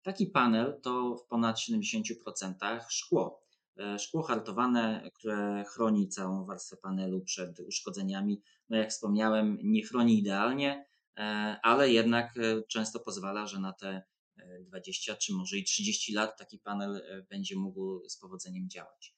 Taki 0.07 0.27
panel 0.27 0.79
to 0.81 1.15
w 1.15 1.27
ponad 1.27 1.57
70% 1.57 2.79
szkło. 2.89 3.43
E, 3.77 3.99
szkło 3.99 4.23
hartowane, 4.23 5.11
które 5.13 5.65
chroni 5.73 6.09
całą 6.09 6.45
warstwę 6.45 6.77
panelu 6.77 7.21
przed 7.21 7.59
uszkodzeniami. 7.59 8.41
No 8.69 8.77
jak 8.77 8.89
wspomniałem, 8.89 9.57
nie 9.63 9.83
chroni 9.83 10.19
idealnie, 10.19 10.85
e, 11.17 11.21
ale 11.63 11.91
jednak 11.91 12.37
e, 12.37 12.63
często 12.67 12.99
pozwala, 12.99 13.47
że 13.47 13.59
na 13.59 13.73
te 13.73 14.03
20 14.61 15.15
czy 15.15 15.33
może 15.33 15.57
i 15.57 15.63
30 15.63 16.13
lat 16.13 16.37
taki 16.37 16.59
panel 16.59 17.01
będzie 17.29 17.55
mógł 17.55 18.09
z 18.09 18.17
powodzeniem 18.17 18.69
działać. 18.69 19.15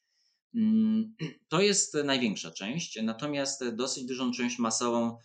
Mm, 0.56 1.16
to 1.50 1.62
jest 1.62 1.94
największa 2.04 2.52
część, 2.52 3.02
natomiast 3.04 3.70
dosyć 3.70 4.06
dużą 4.06 4.32
część 4.32 4.60
masową, 4.60 5.18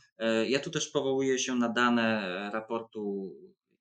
ja 0.49 0.61
tu 0.61 0.71
też 0.71 0.89
powołuję 0.89 1.39
się 1.39 1.55
na 1.55 1.69
dane 1.69 2.51
raportu 2.53 3.33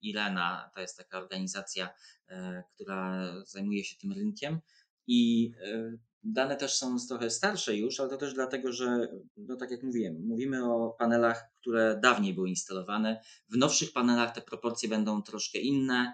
IRENA, 0.03 0.71
to 0.75 0.81
jest 0.81 0.97
taka 0.97 1.17
organizacja, 1.17 1.89
e, 2.27 2.63
która 2.73 3.31
zajmuje 3.45 3.83
się 3.83 3.95
tym 3.97 4.11
rynkiem 4.11 4.59
i 5.07 5.51
e, 5.65 5.97
dane 6.23 6.55
też 6.55 6.73
są 6.73 6.97
trochę 7.07 7.29
starsze 7.29 7.75
już, 7.75 7.99
ale 7.99 8.09
to 8.09 8.17
też 8.17 8.33
dlatego, 8.33 8.71
że, 8.71 9.07
no 9.37 9.55
tak 9.55 9.71
jak 9.71 9.83
mówiłem, 9.83 10.27
mówimy 10.27 10.73
o 10.73 10.95
panelach, 10.99 11.43
które 11.61 11.99
dawniej 12.03 12.33
były 12.33 12.49
instalowane. 12.49 13.21
W 13.49 13.57
nowszych 13.57 13.93
panelach 13.93 14.35
te 14.35 14.41
proporcje 14.41 14.89
będą 14.89 15.23
troszkę 15.23 15.59
inne. 15.59 16.13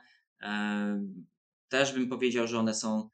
Też 1.67 1.93
bym 1.93 2.09
powiedział, 2.09 2.47
że 2.47 2.59
one 2.59 2.73
są 2.73 3.09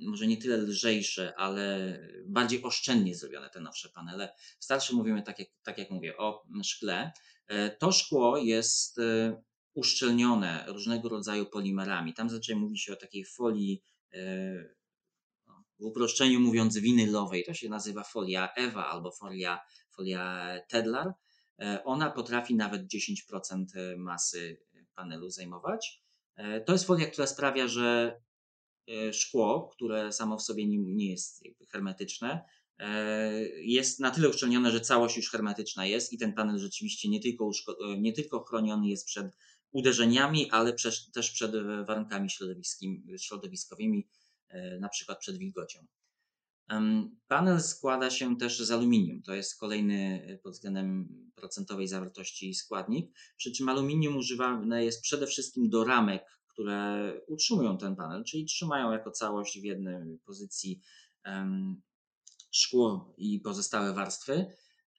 może 0.00 0.26
nie 0.26 0.36
tyle 0.36 0.56
lżejsze, 0.56 1.34
ale 1.36 1.98
bardziej 2.26 2.62
oszczędnie 2.62 3.14
zrobione 3.14 3.50
te 3.50 3.60
nowsze 3.60 3.88
panele. 3.88 4.34
W 4.58 4.64
starszych 4.64 4.96
mówimy, 4.96 5.22
tak 5.22 5.38
jak, 5.38 5.48
tak 5.62 5.78
jak 5.78 5.90
mówię, 5.90 6.16
o 6.16 6.46
szkle. 6.62 7.12
E, 7.46 7.70
to 7.70 7.92
szkło 7.92 8.36
jest 8.36 8.98
e, 8.98 9.42
uszczelnione 9.74 10.64
różnego 10.68 11.08
rodzaju 11.08 11.46
polimerami. 11.46 12.14
Tam 12.14 12.30
zazwyczaj 12.30 12.56
mówi 12.56 12.78
się 12.78 12.92
o 12.92 12.96
takiej 12.96 13.24
folii, 13.24 13.82
e, 14.12 14.18
no, 15.46 15.64
w 15.78 15.84
uproszczeniu 15.84 16.40
mówiąc 16.40 16.78
winylowej, 16.78 17.44
to 17.44 17.54
się 17.54 17.68
nazywa 17.68 18.04
folia 18.04 18.54
EWA 18.56 18.86
albo 18.86 19.10
folia, 19.10 19.60
folia 19.90 20.56
Tedlar. 20.68 21.12
Ona 21.84 22.10
potrafi 22.10 22.54
nawet 22.54 22.82
10% 22.86 23.64
masy 23.98 24.60
panelu 24.94 25.30
zajmować. 25.30 26.02
To 26.66 26.72
jest 26.72 26.86
folia, 26.86 27.06
która 27.06 27.26
sprawia, 27.26 27.68
że 27.68 28.16
E, 28.88 29.12
szkło, 29.12 29.68
które 29.68 30.12
samo 30.12 30.38
w 30.38 30.42
sobie 30.42 30.66
nie, 30.66 31.10
jest 31.10 31.42
hermetyczne, 31.70 32.44
e, 32.78 33.32
jest 33.60 34.00
na 34.00 34.10
tyle 34.10 34.28
uszczelnione, 34.28 34.70
że 34.70 34.80
całość 34.80 35.16
już 35.16 35.30
hermetyczna 35.30 35.86
jest 35.86 36.12
i 36.12 36.18
ten 36.18 36.32
panel 36.32 36.58
rzeczywiście 36.58 37.08
nie 37.08 37.20
tylko, 37.20 37.50
e, 37.84 38.00
nie 38.00 38.12
tylko 38.12 38.44
chroniony 38.44 38.88
jest 38.88 39.06
przed 39.06 39.36
uderzeniami, 39.72 40.50
ale 40.50 40.72
też 41.14 41.30
przed 41.30 41.52
warunkami 41.86 42.28
środowiskowymi, 43.18 44.08
na 44.80 44.88
przykład 44.88 45.18
przed 45.18 45.38
wilgocią. 45.38 45.86
Panel 47.28 47.62
składa 47.62 48.10
się 48.10 48.36
też 48.36 48.60
z 48.60 48.70
aluminium. 48.70 49.22
To 49.22 49.34
jest 49.34 49.60
kolejny 49.60 50.26
pod 50.42 50.52
względem 50.52 51.08
procentowej 51.34 51.88
zawartości 51.88 52.54
składnik. 52.54 53.10
Przy 53.36 53.52
czym 53.52 53.68
aluminium 53.68 54.16
używane 54.16 54.84
jest 54.84 55.02
przede 55.02 55.26
wszystkim 55.26 55.70
do 55.70 55.84
ramek 55.84 56.22
które 56.52 57.12
utrzymują 57.26 57.78
ten 57.78 57.96
panel, 57.96 58.24
czyli 58.24 58.44
trzymają 58.44 58.92
jako 58.92 59.10
całość 59.10 59.60
w 59.60 59.64
jednej 59.64 60.18
pozycji 60.18 60.80
szkło 62.50 63.14
i 63.16 63.40
pozostałe 63.40 63.94
warstwy. 63.94 64.46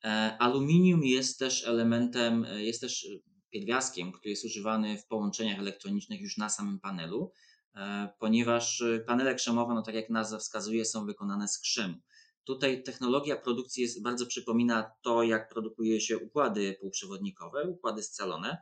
E, 0.04 0.38
aluminium 0.40 1.04
jest 1.04 1.40
też 1.40 1.68
elementem, 1.68 2.46
e, 2.46 2.64
jest 2.64 2.82
też 2.82 3.08
pierwiastkiem, 3.54 4.12
który 4.12 4.30
jest 4.30 4.46
używany 4.46 4.98
w 4.98 5.08
połączeniach 5.08 5.60
elektronicznych 5.60 6.22
już 6.22 6.38
na 6.38 6.50
samym 6.50 6.80
panelu, 6.80 7.32
e, 7.76 8.10
ponieważ 8.20 8.84
panele 9.08 9.36
krzemowe, 9.36 9.74
no 9.74 9.82
tak 9.82 9.96
jak 9.96 10.10
nazwa 10.10 10.38
wskazuje, 10.38 10.86
są 10.86 11.06
wykonane 11.06 11.48
z 11.48 11.60
krzemu. 11.60 11.96
Tutaj 12.44 12.84
technologia 12.84 13.36
produkcji 13.36 13.84
jest, 13.84 14.02
bardzo 14.02 14.26
przypomina 14.26 14.92
to, 15.02 15.24
jak 15.24 15.50
produkuje 15.50 16.02
się 16.02 16.18
układy 16.18 16.78
półprzewodnikowe, 16.82 17.70
układy 17.70 18.04
scalone. 18.04 18.58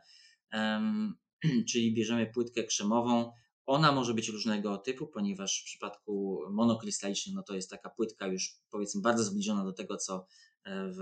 czyli 1.68 1.94
bierzemy 1.94 2.26
płytkę 2.26 2.64
krzemową. 2.64 3.32
Ona 3.66 3.92
może 3.92 4.14
być 4.14 4.28
różnego 4.28 4.78
typu, 4.78 5.06
ponieważ 5.06 5.60
w 5.60 5.64
przypadku 5.64 6.40
monokrystalicznych 6.50 7.34
no 7.34 7.42
to 7.42 7.54
jest 7.54 7.70
taka 7.70 7.90
płytka 7.90 8.26
już 8.26 8.56
powiedzmy 8.70 9.00
bardzo 9.00 9.24
zbliżona 9.24 9.64
do 9.64 9.72
tego, 9.72 9.96
co 9.96 10.14
e, 10.16 10.26
w 10.66 10.98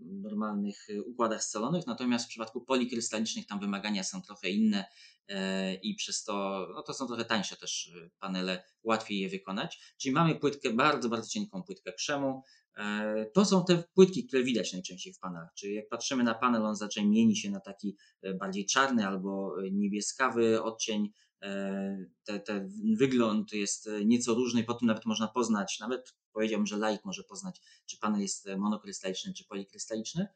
normalnych 0.00 0.86
układach 1.06 1.44
scalonych, 1.44 1.86
natomiast 1.86 2.24
w 2.24 2.28
przypadku 2.28 2.60
polikrystalicznych 2.60 3.46
tam 3.46 3.60
wymagania 3.60 4.04
są 4.04 4.22
trochę 4.22 4.50
inne 4.50 4.84
e, 5.28 5.74
i 5.74 5.94
przez 5.94 6.24
to 6.24 6.66
no 6.74 6.82
to 6.82 6.94
są 6.94 7.06
trochę 7.06 7.24
tańsze 7.24 7.56
też 7.56 7.92
panele, 8.18 8.64
łatwiej 8.82 9.18
je 9.18 9.28
wykonać. 9.28 9.94
Czyli 9.98 10.12
mamy 10.12 10.34
płytkę, 10.34 10.70
bardzo, 10.70 11.08
bardzo 11.08 11.28
cienką 11.28 11.62
płytkę 11.62 11.92
krzemu, 11.92 12.42
E, 12.76 13.26
to 13.34 13.44
są 13.44 13.64
te 13.64 13.82
płytki, 13.94 14.26
które 14.26 14.42
widać 14.42 14.72
najczęściej 14.72 15.12
w 15.12 15.18
panelach. 15.18 15.54
Czyli 15.54 15.74
jak 15.74 15.88
patrzymy 15.88 16.24
na 16.24 16.34
panel, 16.34 16.66
on 16.66 16.76
zacznie 16.76 17.06
mieni 17.06 17.36
się 17.36 17.50
na 17.50 17.60
taki 17.60 17.96
e, 18.22 18.34
bardziej 18.34 18.66
czarny 18.66 19.06
albo 19.06 19.56
niebieskawy 19.72 20.62
odcień. 20.62 21.10
E, 21.42 22.06
te, 22.24 22.40
te 22.40 22.68
wygląd 22.98 23.52
jest 23.52 23.90
nieco 24.04 24.34
różny, 24.34 24.64
po 24.64 24.74
tym 24.74 24.88
nawet 24.88 25.06
można 25.06 25.28
poznać, 25.28 25.80
nawet 25.80 26.14
powiedziałbym, 26.34 26.66
że 26.66 26.76
laik 26.76 27.04
może 27.04 27.22
poznać, 27.24 27.60
czy 27.86 27.98
panel 27.98 28.20
jest 28.20 28.48
monokrystaliczny, 28.58 29.34
czy 29.34 29.44
polikrystaliczny. 29.44 30.26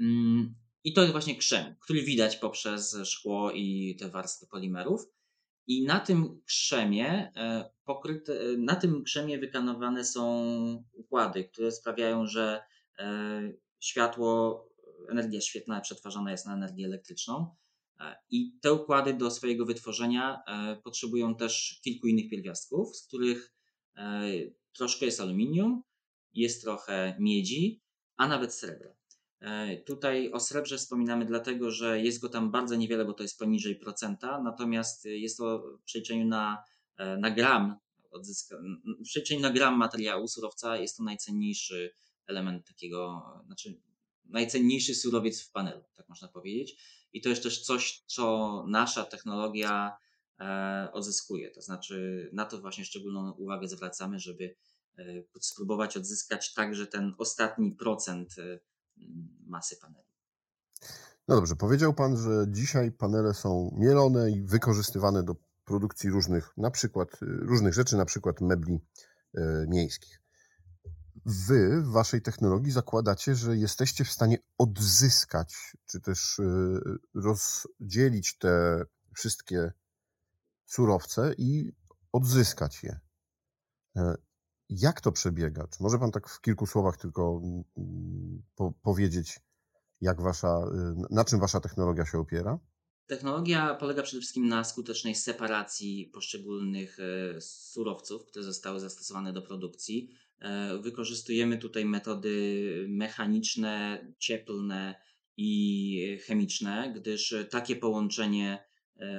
Mm, 0.00 0.54
I 0.84 0.92
to 0.92 1.00
jest 1.00 1.12
właśnie 1.12 1.36
krzem, 1.36 1.74
który 1.80 2.02
widać 2.02 2.36
poprzez 2.36 2.96
szkło 3.04 3.52
i 3.52 3.96
te 4.00 4.08
warstwy 4.08 4.46
polimerów. 4.46 5.06
I 5.68 5.84
na 5.84 6.00
tym 6.00 6.42
krzemie 6.46 7.32
e, 7.36 7.70
pokryte, 7.84 8.40
e, 8.40 8.56
na 8.56 8.76
tym 8.76 9.04
krzemie 9.04 9.38
wykonywane 9.38 10.04
są 10.04 10.84
układy, 10.92 11.44
które 11.44 11.72
sprawiają, 11.72 12.26
że 12.26 12.62
e, 12.98 13.52
światło, 13.80 14.64
energia 15.10 15.40
świetlna 15.40 15.80
przetwarzana 15.80 16.30
jest 16.30 16.46
na 16.46 16.54
energię 16.54 16.86
elektryczną. 16.86 17.56
I 18.30 18.58
te 18.60 18.72
układy 18.72 19.14
do 19.14 19.30
swojego 19.30 19.66
wytworzenia 19.66 20.42
potrzebują 20.84 21.36
też 21.36 21.80
kilku 21.84 22.06
innych 22.06 22.30
pierwiastków, 22.30 22.96
z 22.96 23.06
których 23.06 23.54
troszkę 24.72 25.06
jest 25.06 25.20
aluminium, 25.20 25.82
jest 26.32 26.62
trochę 26.62 27.16
miedzi, 27.20 27.82
a 28.16 28.28
nawet 28.28 28.54
srebra. 28.54 28.98
E, 29.40 29.76
tutaj 29.76 30.32
o 30.32 30.40
srebrze 30.40 30.78
wspominamy 30.78 31.24
dlatego, 31.24 31.70
że 31.70 32.00
jest 32.00 32.20
go 32.20 32.28
tam 32.28 32.50
bardzo 32.50 32.76
niewiele, 32.76 33.04
bo 33.04 33.12
to 33.12 33.22
jest 33.22 33.38
poniżej 33.38 33.76
procenta, 33.76 34.42
natomiast 34.42 35.04
jest 35.04 35.38
to 35.38 35.58
w 35.58 35.82
przeliczeniu 35.84 36.26
na, 36.26 36.64
e, 36.96 37.16
na 37.16 37.30
gram 37.30 37.76
odzyska, 38.10 38.56
w 39.00 39.04
przeliczeniu 39.04 39.40
na 39.40 39.50
gram 39.50 39.76
materiału, 39.76 40.28
surowca 40.28 40.76
jest 40.76 40.96
to 40.96 41.02
najcenniejszy 41.02 41.90
element 42.26 42.66
takiego, 42.66 43.22
znaczy 43.46 43.80
najcenniejszy 44.24 44.94
surowiec 44.94 45.42
w 45.42 45.50
panelu, 45.50 45.84
tak 45.96 46.08
można 46.08 46.28
powiedzieć. 46.28 46.76
I 47.12 47.20
to 47.20 47.28
jest 47.28 47.42
też 47.42 47.62
coś, 47.62 48.02
co 48.06 48.64
nasza 48.68 49.04
technologia 49.04 49.88
e, 49.88 50.07
odzyskuje. 50.92 51.50
To 51.50 51.62
znaczy 51.62 52.30
na 52.32 52.44
to 52.44 52.60
właśnie 52.60 52.84
szczególną 52.84 53.32
uwagę 53.32 53.68
zwracamy, 53.68 54.18
żeby 54.18 54.54
spróbować 55.40 55.96
odzyskać 55.96 56.54
także 56.54 56.86
ten 56.86 57.14
ostatni 57.18 57.72
procent 57.72 58.34
masy 59.46 59.76
paneli. 59.76 60.08
No 61.28 61.36
dobrze, 61.36 61.56
powiedział 61.56 61.94
Pan, 61.94 62.16
że 62.16 62.46
dzisiaj 62.48 62.92
panele 62.92 63.34
są 63.34 63.74
mielone 63.78 64.30
i 64.30 64.42
wykorzystywane 64.42 65.22
do 65.22 65.36
produkcji 65.64 66.10
różnych, 66.10 66.52
na 66.56 66.70
przykład 66.70 67.08
różnych 67.20 67.74
rzeczy, 67.74 67.96
na 67.96 68.04
przykład 68.04 68.40
mebli 68.40 68.80
e, 69.34 69.66
miejskich. 69.68 70.20
Wy 71.26 71.82
w 71.82 71.88
waszej 71.88 72.22
technologii 72.22 72.72
zakładacie, 72.72 73.34
że 73.34 73.56
jesteście 73.56 74.04
w 74.04 74.12
stanie 74.12 74.38
odzyskać, 74.58 75.76
czy 75.86 76.00
też 76.00 76.38
e, 76.38 76.44
rozdzielić 77.14 78.38
te 78.38 78.84
wszystkie 79.14 79.72
surowce 80.68 81.34
i 81.38 81.72
odzyskać 82.12 82.82
je. 82.84 83.00
E, 83.96 84.14
jak 84.68 85.00
to 85.00 85.12
przebiega? 85.12 85.66
Czy 85.66 85.82
może 85.82 85.98
Pan 85.98 86.10
tak 86.10 86.28
w 86.28 86.40
kilku 86.40 86.66
słowach 86.66 86.96
tylko 86.96 87.40
mm, 87.44 87.64
mm, 87.76 88.42
po 88.54 88.72
powiedzieć, 88.82 89.40
jak 90.00 90.22
wasza, 90.22 90.58
y, 90.58 91.14
na 91.14 91.24
czym 91.24 91.40
Wasza 91.40 91.60
technologia 91.60 92.06
się 92.06 92.18
opiera? 92.18 92.58
Technologia 93.06 93.74
polega 93.74 94.02
przede 94.02 94.20
wszystkim 94.20 94.48
na 94.48 94.64
skutecznej 94.64 95.14
separacji 95.14 96.10
poszczególnych 96.14 96.98
e, 97.00 97.40
surowców, 97.40 98.26
które 98.26 98.44
zostały 98.44 98.80
zastosowane 98.80 99.32
do 99.32 99.42
produkcji. 99.42 100.10
E, 100.38 100.78
wykorzystujemy 100.78 101.58
tutaj 101.58 101.84
metody 101.84 102.86
mechaniczne, 102.88 104.06
cieplne 104.18 104.94
i 105.36 106.18
chemiczne, 106.26 106.92
gdyż 106.96 107.34
takie 107.50 107.76
połączenie 107.76 108.67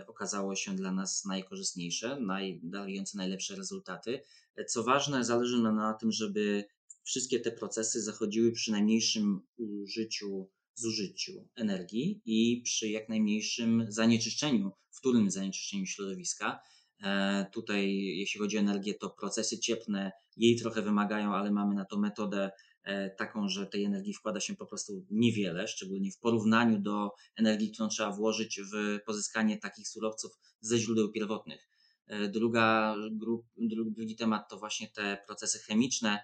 okazało 0.07 0.55
się 0.55 0.75
dla 0.75 0.91
nas 0.91 1.25
najkorzystniejsze, 1.25 2.19
naj, 2.19 2.59
dające 2.63 3.17
najlepsze 3.17 3.55
rezultaty. 3.55 4.21
Co 4.67 4.83
ważne, 4.83 5.23
zależy 5.23 5.61
nam 5.61 5.75
na 5.75 5.93
tym, 5.93 6.11
żeby 6.11 6.65
wszystkie 7.03 7.39
te 7.39 7.51
procesy 7.51 8.01
zachodziły 8.01 8.51
przy 8.51 8.71
najmniejszym 8.71 9.41
użyciu, 9.57 10.49
zużyciu 10.75 11.47
energii 11.55 12.21
i 12.25 12.61
przy 12.61 12.89
jak 12.89 13.09
najmniejszym 13.09 13.85
zanieczyszczeniu, 13.89 14.71
wtórnym 14.91 15.31
zanieczyszczeniu 15.31 15.85
środowiska. 15.85 16.59
E, 17.03 17.45
tutaj, 17.53 17.95
jeśli 17.95 18.39
chodzi 18.39 18.57
o 18.57 18.59
energię, 18.59 18.93
to 18.93 19.09
procesy 19.09 19.59
cieplne 19.59 20.11
jej 20.37 20.55
trochę 20.55 20.81
wymagają, 20.81 21.33
ale 21.33 21.51
mamy 21.51 21.75
na 21.75 21.85
to 21.85 21.99
metodę 21.99 22.45
e, 22.45 22.51
taką, 23.17 23.49
że 23.49 23.67
tej 23.67 23.83
energii 23.83 24.13
wkłada 24.13 24.39
się 24.39 24.55
po 24.55 24.65
prostu 24.65 25.05
niewiele, 25.11 25.67
szczególnie 25.67 26.11
w 26.11 26.19
porównaniu 26.19 26.79
do 26.79 27.11
energii, 27.35 27.71
którą 27.71 27.89
trzeba 27.89 28.11
włożyć 28.11 28.61
w 28.73 28.99
pozyskanie 29.05 29.57
takich 29.57 29.87
surowców 29.87 30.31
ze 30.61 30.77
źródeł 30.77 31.11
pierwotnych. 31.11 31.69
Druga, 32.29 32.95
drugi 33.57 34.15
temat 34.15 34.49
to 34.49 34.57
właśnie 34.57 34.87
te 34.87 35.17
procesy 35.27 35.59
chemiczne, 35.59 36.19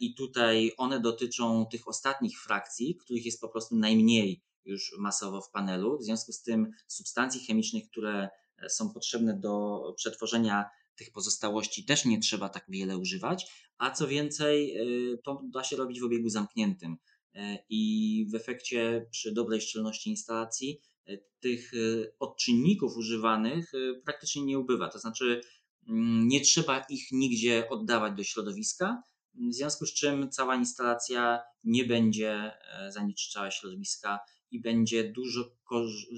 i 0.00 0.14
tutaj 0.14 0.72
one 0.76 1.00
dotyczą 1.00 1.66
tych 1.70 1.88
ostatnich 1.88 2.40
frakcji, 2.40 2.96
których 2.96 3.24
jest 3.24 3.40
po 3.40 3.48
prostu 3.48 3.76
najmniej 3.76 4.42
już 4.64 4.94
masowo 4.98 5.40
w 5.40 5.50
panelu. 5.50 5.98
W 5.98 6.04
związku 6.04 6.32
z 6.32 6.42
tym 6.42 6.70
substancji 6.86 7.46
chemicznych, 7.46 7.84
które 7.90 8.28
są 8.68 8.92
potrzebne 8.92 9.40
do 9.40 9.82
przetworzenia 9.96 10.64
tych 10.96 11.12
pozostałości 11.12 11.84
też 11.84 12.04
nie 12.04 12.20
trzeba 12.20 12.48
tak 12.48 12.64
wiele 12.68 12.98
używać, 12.98 13.46
a 13.78 13.90
co 13.90 14.08
więcej, 14.08 14.76
y, 15.12 15.18
to 15.24 15.42
da 15.44 15.64
się 15.64 15.76
robić 15.76 16.00
w 16.00 16.04
obiegu 16.04 16.28
zamkniętym. 16.28 16.96
Y, 17.36 17.38
I 17.68 18.26
w 18.30 18.34
efekcie 18.34 19.06
przy 19.10 19.32
dobrej 19.32 19.60
szczelności 19.60 20.10
instalacji 20.10 20.80
y, 21.08 21.24
tych 21.40 21.72
odczynników 22.18 22.96
używanych 22.96 23.72
praktycznie 24.04 24.42
nie 24.42 24.58
ubywa. 24.58 24.88
To 24.88 24.98
znaczy, 24.98 25.40
mm, 25.88 26.28
nie 26.28 26.40
trzeba 26.40 26.84
ich 26.88 27.12
nigdzie 27.12 27.68
oddawać 27.68 28.14
do 28.16 28.24
środowiska, 28.24 29.02
w 29.34 29.54
związku 29.54 29.86
z 29.86 29.94
czym 29.94 30.30
cała 30.30 30.56
instalacja 30.56 31.40
nie 31.64 31.84
będzie 31.84 32.52
zanieczyszczała 32.88 33.50
środowiska 33.50 34.18
i 34.52 34.60
będzie 34.60 35.12
dużo, 35.12 35.50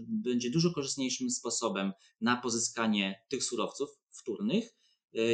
będzie 0.09 0.51
dużo 0.51 0.71
korzystniejszym 0.71 1.31
sposobem 1.31 1.93
na 2.21 2.37
pozyskanie 2.37 3.23
tych 3.29 3.45
surowców 3.45 3.91
wtórnych 4.11 4.65
e, 4.65 4.84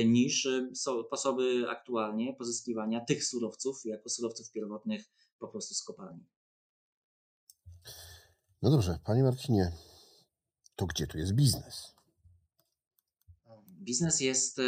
niż 0.05 0.47
e, 0.47 0.71
sposoby 0.75 1.65
aktualnie 1.69 2.35
pozyskiwania 2.35 3.01
tych 3.01 3.25
surowców 3.25 3.85
jako 3.85 4.09
surowców 4.09 4.53
pierwotnych 4.53 5.05
po 5.39 5.49
prostu 5.49 5.75
z 5.75 5.83
kopalni. 5.83 6.25
No 8.63 8.71
dobrze, 8.71 8.99
panie 9.05 9.23
Marcinie, 9.23 9.73
to 10.77 10.87
gdzie 10.87 11.07
tu 11.07 11.19
jest 11.19 11.33
biznes? 11.33 11.95
Biznes 13.69 14.21
jest 14.21 14.59
e, 14.59 14.63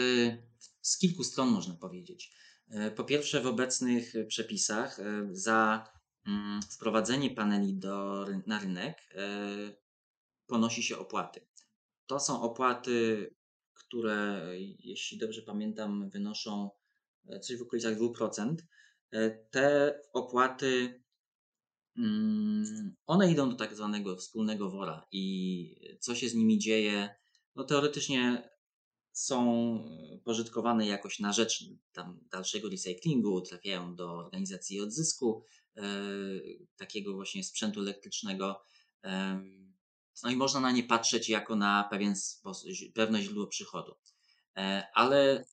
z 0.81 0.99
kilku 0.99 1.25
stron, 1.25 1.49
można 1.49 1.75
powiedzieć. 1.75 2.43
Po 2.97 3.05
pierwsze, 3.05 3.41
w 3.41 3.47
obecnych 3.47 4.13
przepisach 4.29 5.01
za 5.31 5.87
Mm, 6.27 6.61
wprowadzenie 6.63 7.31
paneli 7.31 7.75
do, 7.75 8.27
na 8.47 8.59
rynek 8.59 8.99
e, 9.15 9.27
ponosi 10.47 10.83
się 10.83 10.99
opłaty. 10.99 11.47
To 12.07 12.21
są 12.21 12.43
opłaty, 12.43 13.27
które, 13.75 14.47
jeśli 14.79 15.19
dobrze 15.19 15.43
pamiętam, 15.43 16.11
wynoszą 16.11 16.71
e, 17.29 17.41
coś 17.41 17.57
w 17.57 17.63
okolicach 17.63 17.99
2%. 17.99 18.55
E, 19.11 19.31
te 19.31 19.99
opłaty, 20.13 21.03
mm, 21.97 22.97
one 23.07 23.33
idą 23.33 23.51
do 23.51 23.57
tak 23.57 23.75
zwanego 23.75 24.17
wspólnego 24.17 24.71
wora 24.71 25.07
i 25.13 25.97
co 26.01 26.15
się 26.15 26.29
z 26.29 26.35
nimi 26.35 26.59
dzieje, 26.59 27.15
no 27.57 27.65
teoretycznie 27.65 28.51
są 29.13 29.79
pożytkowane 30.25 30.87
jakoś 30.87 31.19
na 31.19 31.33
rzecz 31.33 31.65
tam 31.93 32.21
dalszego 32.31 32.69
recyklingu, 32.69 33.41
trafiają 33.41 33.95
do 33.97 34.13
organizacji 34.13 34.81
odzysku, 34.81 35.45
E, 35.77 35.83
takiego 36.77 37.15
właśnie 37.15 37.45
sprzętu 37.45 37.81
elektrycznego. 37.81 38.63
No 40.23 40.31
i 40.31 40.37
można 40.37 40.61
na 40.61 40.73
nie 40.73 40.83
patrzeć 40.83 41.29
jako 41.29 41.57
na 41.57 41.85
pewien 41.91 42.17
sposób, 42.17 42.71
pewne 42.95 43.23
źródło 43.23 43.47
przychodu. 43.47 43.95
E, 44.57 44.87
ale 44.95 45.45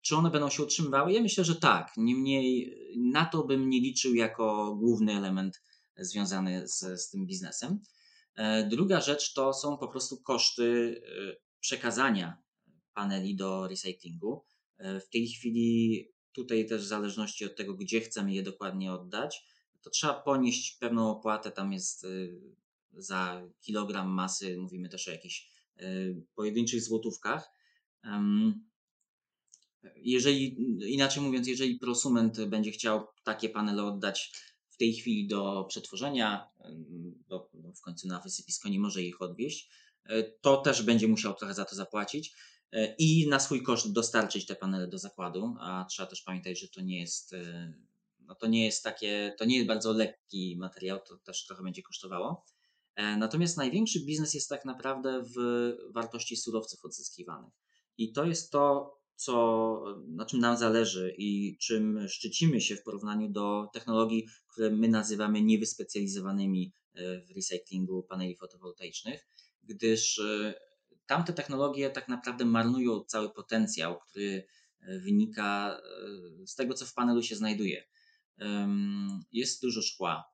czy 0.00 0.16
one 0.16 0.30
będą 0.30 0.50
się 0.50 0.62
utrzymywały? 0.62 1.12
Ja 1.12 1.22
myślę, 1.22 1.44
że 1.44 1.56
tak. 1.56 1.92
Niemniej 1.96 2.76
na 2.96 3.24
to 3.24 3.44
bym 3.44 3.70
nie 3.70 3.80
liczył 3.80 4.14
jako 4.14 4.74
główny 4.74 5.16
element 5.16 5.62
związany 5.98 6.68
z, 6.68 7.00
z 7.02 7.10
tym 7.10 7.26
biznesem. 7.26 7.80
E, 8.34 8.68
druga 8.68 9.00
rzecz 9.00 9.32
to 9.32 9.54
są 9.54 9.78
po 9.78 9.88
prostu 9.88 10.22
koszty 10.22 11.00
przekazania 11.60 12.42
paneli 12.94 13.36
do 13.36 13.68
recyklingu. 13.68 14.44
W 14.78 15.08
tej 15.12 15.28
chwili 15.28 16.08
tutaj 16.32 16.66
też 16.66 16.82
w 16.82 16.86
zależności 16.86 17.44
od 17.44 17.56
tego, 17.56 17.74
gdzie 17.74 18.00
chcemy 18.00 18.32
je 18.32 18.42
dokładnie 18.42 18.92
oddać, 18.92 19.44
to 19.82 19.90
trzeba 19.90 20.14
ponieść 20.14 20.76
pewną 20.80 21.10
opłatę. 21.10 21.50
Tam 21.50 21.72
jest 21.72 22.04
y, 22.04 22.40
za 22.92 23.42
kilogram 23.60 24.08
masy, 24.08 24.56
mówimy 24.56 24.88
też 24.88 25.08
o 25.08 25.10
jakichś 25.10 25.50
y, 25.80 26.22
pojedynczych 26.34 26.82
złotówkach. 26.82 27.50
Jeżeli, 29.96 30.56
inaczej 30.92 31.22
mówiąc, 31.22 31.48
jeżeli 31.48 31.78
prosument 31.78 32.44
będzie 32.44 32.70
chciał 32.70 33.06
takie 33.24 33.48
panele 33.48 33.84
oddać 33.84 34.32
w 34.68 34.76
tej 34.76 34.94
chwili 34.94 35.26
do 35.26 35.64
przetworzenia, 35.68 36.48
bo 37.28 37.50
w 37.76 37.80
końcu 37.80 38.08
na 38.08 38.20
wysypisko 38.20 38.68
nie 38.68 38.80
może 38.80 39.02
ich 39.02 39.22
odwieźć, 39.22 39.70
y, 40.10 40.38
to 40.40 40.56
też 40.56 40.82
będzie 40.82 41.08
musiał 41.08 41.34
trochę 41.34 41.54
za 41.54 41.64
to 41.64 41.76
zapłacić 41.76 42.34
i 42.98 43.28
na 43.28 43.40
swój 43.40 43.62
koszt 43.62 43.92
dostarczyć 43.92 44.46
te 44.46 44.56
panele 44.56 44.88
do 44.88 44.98
zakładu, 44.98 45.54
a 45.60 45.86
trzeba 45.90 46.06
też 46.06 46.22
pamiętać, 46.22 46.60
że 46.60 46.68
to 46.68 46.80
nie 46.80 47.00
jest 47.00 47.34
no 48.26 48.34
to 48.34 48.46
nie 48.46 48.64
jest 48.64 48.84
takie, 48.84 49.34
to 49.38 49.44
nie 49.44 49.56
jest 49.56 49.68
bardzo 49.68 49.92
lekki 49.92 50.56
materiał, 50.58 51.00
to 51.08 51.16
też 51.16 51.46
trochę 51.46 51.62
będzie 51.62 51.82
kosztowało. 51.82 52.44
E, 52.96 53.16
natomiast 53.16 53.56
największy 53.56 54.04
biznes 54.04 54.34
jest 54.34 54.48
tak 54.48 54.64
naprawdę 54.64 55.22
w 55.36 55.72
wartości 55.92 56.36
surowców 56.36 56.84
odzyskiwanych. 56.84 57.52
I 57.98 58.12
to 58.12 58.24
jest 58.24 58.50
to, 58.50 58.96
co, 59.14 59.84
na 60.08 60.26
czym 60.26 60.40
nam 60.40 60.56
zależy 60.56 61.14
i 61.18 61.58
czym 61.58 62.08
szczycimy 62.08 62.60
się 62.60 62.76
w 62.76 62.82
porównaniu 62.82 63.28
do 63.28 63.68
technologii, 63.72 64.26
które 64.52 64.70
my 64.70 64.88
nazywamy 64.88 65.42
niewyspecjalizowanymi 65.42 66.72
e, 66.94 67.20
w 67.20 67.30
recyklingu 67.36 68.02
paneli 68.02 68.36
fotowoltaicznych, 68.36 69.26
gdyż 69.62 70.18
e, 70.18 70.54
tamte 71.06 71.32
technologie 71.32 71.90
tak 71.90 72.08
naprawdę 72.08 72.44
marnują 72.44 73.04
cały 73.04 73.30
potencjał, 73.30 73.98
który 73.98 74.46
wynika 75.04 75.80
z 76.46 76.54
tego, 76.54 76.74
co 76.74 76.86
w 76.86 76.94
panelu 76.94 77.22
się 77.22 77.36
znajduje 77.36 77.84
jest 79.32 79.62
dużo 79.62 79.82
szkła, 79.82 80.24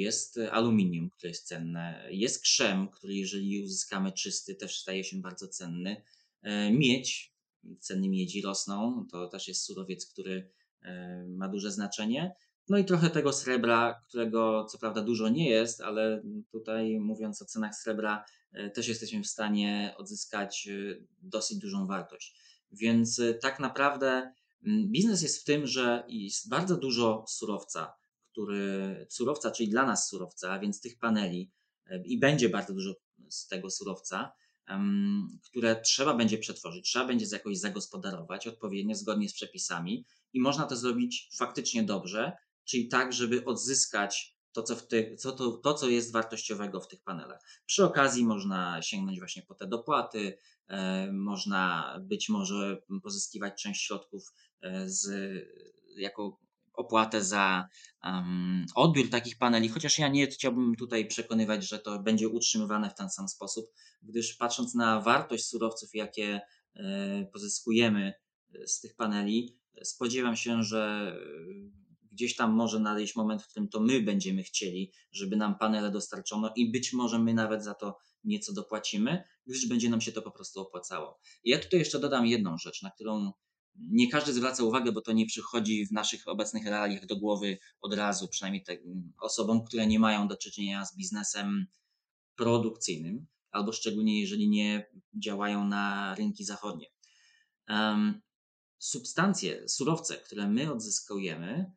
jest 0.00 0.38
aluminium, 0.50 1.10
które 1.10 1.28
jest 1.28 1.46
cenne, 1.46 2.08
jest 2.10 2.42
krzem, 2.42 2.88
który 2.88 3.14
jeżeli 3.14 3.62
uzyskamy 3.62 4.12
czysty, 4.12 4.54
też 4.54 4.80
staje 4.80 5.04
się 5.04 5.16
bardzo 5.20 5.48
cenny. 5.48 6.02
E, 6.42 6.72
miedź, 6.72 7.34
ceny 7.80 8.08
miedzi 8.08 8.42
rosną, 8.42 9.06
to 9.10 9.28
też 9.28 9.48
jest 9.48 9.62
surowiec, 9.62 10.06
który 10.06 10.50
e, 10.82 11.24
ma 11.28 11.48
duże 11.48 11.72
znaczenie. 11.72 12.34
No 12.68 12.78
i 12.78 12.84
trochę 12.84 13.10
tego 13.10 13.32
srebra, 13.32 14.02
którego 14.08 14.64
co 14.64 14.78
prawda 14.78 15.02
dużo 15.02 15.28
nie 15.28 15.50
jest, 15.50 15.80
ale 15.80 16.22
tutaj 16.52 17.00
mówiąc 17.00 17.42
o 17.42 17.44
cenach 17.44 17.74
srebra, 17.74 18.24
e, 18.52 18.70
też 18.70 18.88
jesteśmy 18.88 19.22
w 19.22 19.26
stanie 19.26 19.94
odzyskać 19.98 20.68
dosyć 21.22 21.58
dużą 21.58 21.86
wartość. 21.86 22.34
Więc 22.72 23.20
tak 23.40 23.60
naprawdę 23.60 24.32
Mm, 24.66 24.88
biznes 24.88 25.22
jest 25.22 25.40
w 25.40 25.44
tym, 25.44 25.66
że 25.66 26.04
jest 26.08 26.48
bardzo 26.48 26.76
dużo 26.76 27.24
surowca, 27.28 27.94
który, 28.36 29.06
surowca, 29.10 29.50
czyli 29.50 29.68
dla 29.68 29.86
nas 29.86 30.08
surowca, 30.08 30.58
więc 30.58 30.80
tych 30.80 30.98
paneli 30.98 31.50
i 32.04 32.18
będzie 32.18 32.48
bardzo 32.48 32.74
dużo 32.74 32.94
z 33.28 33.48
tego 33.48 33.70
surowca, 33.70 34.32
które 35.44 35.80
trzeba 35.80 36.14
będzie 36.14 36.38
przetworzyć, 36.38 36.84
trzeba 36.84 37.04
będzie 37.04 37.26
jakoś 37.32 37.58
zagospodarować 37.58 38.46
odpowiednio, 38.46 38.94
zgodnie 38.94 39.28
z 39.28 39.34
przepisami 39.34 40.06
i 40.32 40.40
można 40.40 40.66
to 40.66 40.76
zrobić 40.76 41.30
faktycznie 41.36 41.82
dobrze, 41.82 42.32
czyli 42.64 42.88
tak, 42.88 43.12
żeby 43.12 43.44
odzyskać 43.44 44.36
to, 44.52 44.62
co, 44.62 44.76
w 44.76 44.86
tych, 44.86 45.20
co 45.20 45.32
to, 45.32 45.50
to, 45.50 45.74
co 45.74 45.88
jest 45.88 46.12
wartościowego 46.12 46.80
w 46.80 46.88
tych 46.88 47.02
panelach. 47.02 47.40
Przy 47.66 47.84
okazji 47.84 48.24
można 48.24 48.82
sięgnąć 48.82 49.18
właśnie 49.18 49.42
po 49.42 49.54
te 49.54 49.66
dopłaty, 49.66 50.38
e, 50.68 51.12
można 51.12 51.96
być 52.02 52.28
może 52.28 52.82
pozyskiwać 53.02 53.62
część 53.62 53.86
środków 53.86 54.32
E, 54.66 54.88
z, 54.88 55.08
jako 55.96 56.40
opłatę 56.76 57.24
za 57.24 57.68
um, 58.04 58.66
odbiór 58.74 59.10
takich 59.10 59.38
paneli, 59.38 59.68
chociaż 59.68 59.98
ja 59.98 60.08
nie 60.08 60.26
chciałbym 60.26 60.76
tutaj 60.76 61.06
przekonywać, 61.06 61.68
że 61.68 61.78
to 61.78 61.98
będzie 61.98 62.28
utrzymywane 62.28 62.90
w 62.90 62.94
ten 62.94 63.10
sam 63.10 63.28
sposób, 63.28 63.70
gdyż 64.02 64.34
patrząc 64.34 64.74
na 64.74 65.00
wartość 65.00 65.46
surowców, 65.46 65.90
jakie 65.94 66.40
e, 66.74 67.26
pozyskujemy 67.32 68.14
e, 68.54 68.66
z 68.66 68.80
tych 68.80 68.96
paneli, 68.96 69.58
spodziewam 69.82 70.36
się, 70.36 70.62
że 70.62 71.12
gdzieś 72.12 72.36
tam 72.36 72.52
może 72.52 72.80
nadejść 72.80 73.16
moment, 73.16 73.42
w 73.42 73.48
którym 73.48 73.68
to 73.68 73.80
my 73.80 74.00
będziemy 74.00 74.42
chcieli, 74.42 74.92
żeby 75.12 75.36
nam 75.36 75.58
panele 75.58 75.90
dostarczono 75.90 76.52
i 76.56 76.72
być 76.72 76.92
może 76.92 77.18
my 77.18 77.34
nawet 77.34 77.64
za 77.64 77.74
to 77.74 77.98
nieco 78.24 78.52
dopłacimy, 78.52 79.24
gdyż 79.46 79.68
będzie 79.68 79.90
nam 79.90 80.00
się 80.00 80.12
to 80.12 80.22
po 80.22 80.30
prostu 80.30 80.60
opłacało. 80.60 81.20
Ja 81.44 81.58
tutaj 81.58 81.78
jeszcze 81.78 81.98
dodam 81.98 82.26
jedną 82.26 82.58
rzecz, 82.58 82.82
na 82.82 82.90
którą 82.90 83.32
nie 83.78 84.10
każdy 84.10 84.32
zwraca 84.32 84.64
uwagę, 84.64 84.92
bo 84.92 85.00
to 85.00 85.12
nie 85.12 85.26
przychodzi 85.26 85.86
w 85.86 85.92
naszych 85.92 86.28
obecnych 86.28 86.66
realiach 86.66 87.06
do 87.06 87.16
głowy 87.16 87.58
od 87.80 87.94
razu, 87.94 88.28
przynajmniej 88.28 88.62
te, 88.62 88.76
osobom, 89.20 89.64
które 89.64 89.86
nie 89.86 89.98
mają 89.98 90.28
do 90.28 90.36
czynienia 90.36 90.86
z 90.86 90.96
biznesem 90.96 91.66
produkcyjnym, 92.36 93.26
albo 93.50 93.72
szczególnie 93.72 94.20
jeżeli 94.20 94.48
nie 94.48 94.90
działają 95.14 95.68
na 95.68 96.14
rynki 96.14 96.44
zachodnie. 96.44 96.86
Um, 97.68 98.20
substancje, 98.78 99.68
surowce, 99.68 100.16
które 100.16 100.48
my 100.48 100.72
odzyskujemy, 100.72 101.72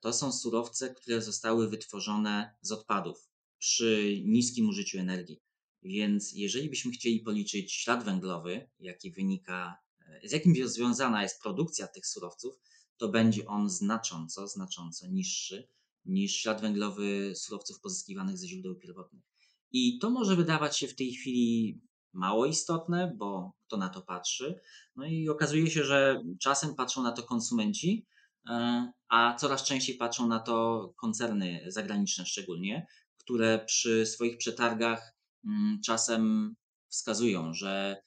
to 0.00 0.12
są 0.12 0.32
surowce, 0.32 0.94
które 0.94 1.22
zostały 1.22 1.68
wytworzone 1.68 2.56
z 2.60 2.72
odpadów 2.72 3.28
przy 3.58 4.22
niskim 4.24 4.68
użyciu 4.68 4.98
energii. 4.98 5.40
Więc 5.82 6.32
jeżeli 6.32 6.68
byśmy 6.68 6.90
chcieli 6.90 7.20
policzyć 7.20 7.72
ślad 7.72 8.04
węglowy, 8.04 8.70
jaki 8.78 9.12
wynika, 9.12 9.78
z 10.24 10.32
jakim 10.32 10.68
związana 10.68 11.22
jest 11.22 11.42
produkcja 11.42 11.86
tych 11.86 12.06
surowców, 12.06 12.54
to 12.96 13.08
będzie 13.08 13.46
on 13.46 13.70
znacząco, 13.70 14.48
znacząco 14.48 15.06
niższy 15.06 15.68
niż 16.04 16.36
ślad 16.36 16.60
węglowy 16.60 17.32
surowców 17.36 17.80
pozyskiwanych 17.80 18.38
ze 18.38 18.48
źródeł 18.48 18.74
pierwotnych. 18.74 19.22
I 19.72 19.98
to 19.98 20.10
może 20.10 20.36
wydawać 20.36 20.78
się 20.78 20.88
w 20.88 20.96
tej 20.96 21.12
chwili 21.12 21.80
mało 22.12 22.46
istotne, 22.46 23.12
bo 23.16 23.52
kto 23.66 23.76
na 23.76 23.88
to 23.88 24.02
patrzy. 24.02 24.60
No 24.96 25.06
i 25.06 25.28
okazuje 25.28 25.70
się, 25.70 25.84
że 25.84 26.22
czasem 26.40 26.74
patrzą 26.74 27.02
na 27.02 27.12
to 27.12 27.22
konsumenci, 27.22 28.06
e, 28.48 28.92
a 29.08 29.34
coraz 29.34 29.64
częściej 29.64 29.96
patrzą 29.96 30.28
na 30.28 30.38
to 30.38 30.88
koncerny 30.96 31.64
zagraniczne 31.66 32.26
szczególnie, 32.26 32.86
które 33.16 33.64
przy 33.66 34.06
swoich 34.06 34.36
przetargach 34.36 35.14
mm, 35.44 35.80
czasem 35.84 36.54
wskazują, 36.88 37.54
że, 37.54 38.02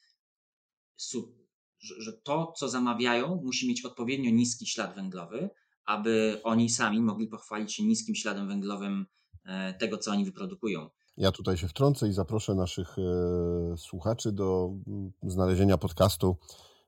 że 1.82 2.13
to, 2.13 2.54
co 2.58 2.70
zamawiają, 2.70 3.41
musi 3.44 3.67
mieć 3.67 3.86
odpowiednio 3.86 4.32
niski 4.32 4.67
ślad 4.67 4.96
węglowy, 4.96 5.50
aby 5.86 6.41
oni 6.44 6.70
sami 6.70 7.02
mogli 7.02 7.28
pochwalić 7.28 7.74
się 7.74 7.84
niskim 7.84 8.15
śladem 8.15 8.48
węglowym 8.48 9.06
e, 9.46 9.74
tego, 9.74 9.98
co 9.98 10.12
oni 10.12 10.26
wyprodukują. 10.26 10.89
Ja 11.17 11.32
tutaj 11.32 11.58
się 11.58 11.67
wtrącę 11.67 12.08
i 12.08 12.13
zaproszę 12.13 12.56
naszych 12.56 12.96
e, 13.00 13.78
słuchaczy 13.78 14.32
do 14.32 14.74
mm, 14.88 15.12
znalezienia 15.24 15.78
podcastu, 15.78 16.38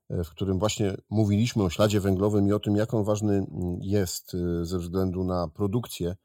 e, 0.10 0.24
w 0.24 0.30
którym 0.30 0.60
właśnie 0.60 0.98
mówiliśmy 1.10 1.64
o 1.64 1.70
śladzie 1.70 2.00
węglowym 2.00 2.48
i 2.48 2.52
o 2.52 2.60
tym, 2.60 2.76
jak 2.76 2.94
on 2.94 3.04
ważny 3.04 3.34
mm, 3.34 3.48
jest 3.82 4.32
ze 4.62 4.80
względu 4.80 5.24
na 5.24 5.48
produkcję 5.48 6.16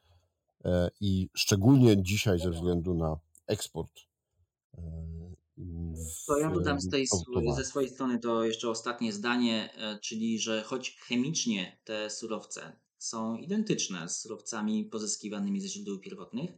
i 1.00 1.28
szczególnie 1.35 2.02
dzisiaj 2.02 2.38
ze 2.38 2.50
względu 2.50 2.94
na 2.94 3.16
eksport. 3.46 3.92
To 6.26 6.38
ja 6.38 6.50
dodam 6.50 6.80
z 6.80 6.88
tej, 6.88 7.06
ze 7.56 7.64
swojej 7.64 7.90
strony 7.90 8.18
to 8.18 8.44
jeszcze 8.44 8.70
ostatnie 8.70 9.12
zdanie, 9.12 9.70
czyli 10.02 10.38
że 10.38 10.62
choć 10.62 10.96
chemicznie 11.00 11.80
te 11.84 12.10
surowce 12.10 12.76
są 12.98 13.36
identyczne 13.36 14.08
z 14.08 14.20
surowcami 14.20 14.84
pozyskiwanymi 14.84 15.60
ze 15.60 15.68
źródeł 15.68 15.98
pierwotnych, 15.98 16.50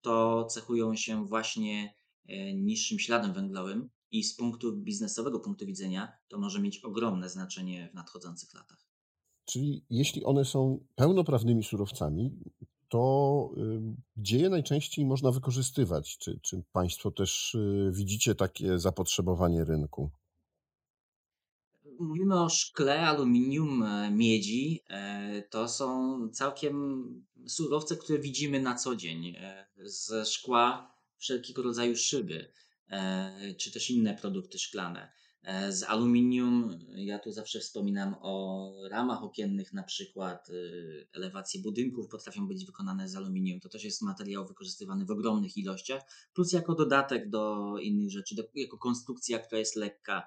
to 0.00 0.44
cechują 0.44 0.96
się 0.96 1.26
właśnie 1.26 1.94
e, 2.28 2.54
niższym 2.54 2.98
śladem 2.98 3.32
węglowym 3.32 3.90
i 4.10 4.24
z 4.24 4.36
punktu 4.36 4.76
biznesowego 4.76 5.40
punktu 5.40 5.66
widzenia 5.66 6.12
to 6.28 6.38
może 6.38 6.60
mieć 6.60 6.84
ogromne 6.84 7.28
znaczenie 7.28 7.88
w 7.92 7.94
nadchodzących 7.94 8.54
latach. 8.54 8.86
Czyli 9.44 9.84
jeśli 9.90 10.24
one 10.24 10.44
są 10.44 10.84
pełnoprawnymi 10.94 11.64
surowcami, 11.64 12.38
to 12.90 13.50
gdzie 14.16 14.38
je 14.38 14.50
najczęściej 14.50 15.04
można 15.04 15.30
wykorzystywać? 15.30 16.18
Czy, 16.18 16.40
czy 16.42 16.62
Państwo 16.72 17.10
też 17.10 17.54
y, 17.54 17.90
widzicie 17.94 18.34
takie 18.34 18.78
zapotrzebowanie 18.78 19.64
rynku? 19.64 20.10
mówimy 22.00 22.42
o 22.42 22.48
szkle, 22.48 23.00
aluminium, 23.00 23.82
e, 23.82 24.10
miedzi, 24.10 24.82
e, 24.88 25.42
to 25.42 25.68
są 25.68 26.18
całkiem 26.28 27.04
surowce, 27.46 27.96
które 27.96 28.18
widzimy 28.18 28.60
na 28.60 28.74
co 28.74 28.96
dzień. 28.96 29.36
E, 29.36 29.66
ze 29.84 30.26
szkła 30.26 30.94
wszelkiego 31.18 31.62
rodzaju 31.62 31.96
szyby, 31.96 32.52
czy 33.58 33.72
też 33.72 33.90
inne 33.90 34.14
produkty 34.14 34.58
szklane. 34.58 35.12
Z 35.70 35.82
aluminium, 35.82 36.78
ja 36.94 37.18
tu 37.18 37.32
zawsze 37.32 37.60
wspominam 37.60 38.14
o 38.22 38.72
ramach 38.90 39.22
okiennych, 39.22 39.72
na 39.72 39.82
przykład 39.82 40.48
elewacje 41.12 41.60
budynków 41.60 42.08
potrafią 42.08 42.48
być 42.48 42.64
wykonane 42.66 43.08
z 43.08 43.16
aluminium. 43.16 43.60
To 43.60 43.68
też 43.68 43.84
jest 43.84 44.02
materiał 44.02 44.46
wykorzystywany 44.46 45.04
w 45.04 45.10
ogromnych 45.10 45.56
ilościach, 45.56 46.02
plus 46.34 46.52
jako 46.52 46.74
dodatek 46.74 47.30
do 47.30 47.74
innych 47.78 48.10
rzeczy, 48.10 48.34
do, 48.34 48.42
jako 48.54 48.78
konstrukcja, 48.78 49.38
która 49.38 49.58
jest 49.58 49.76
lekka 49.76 50.26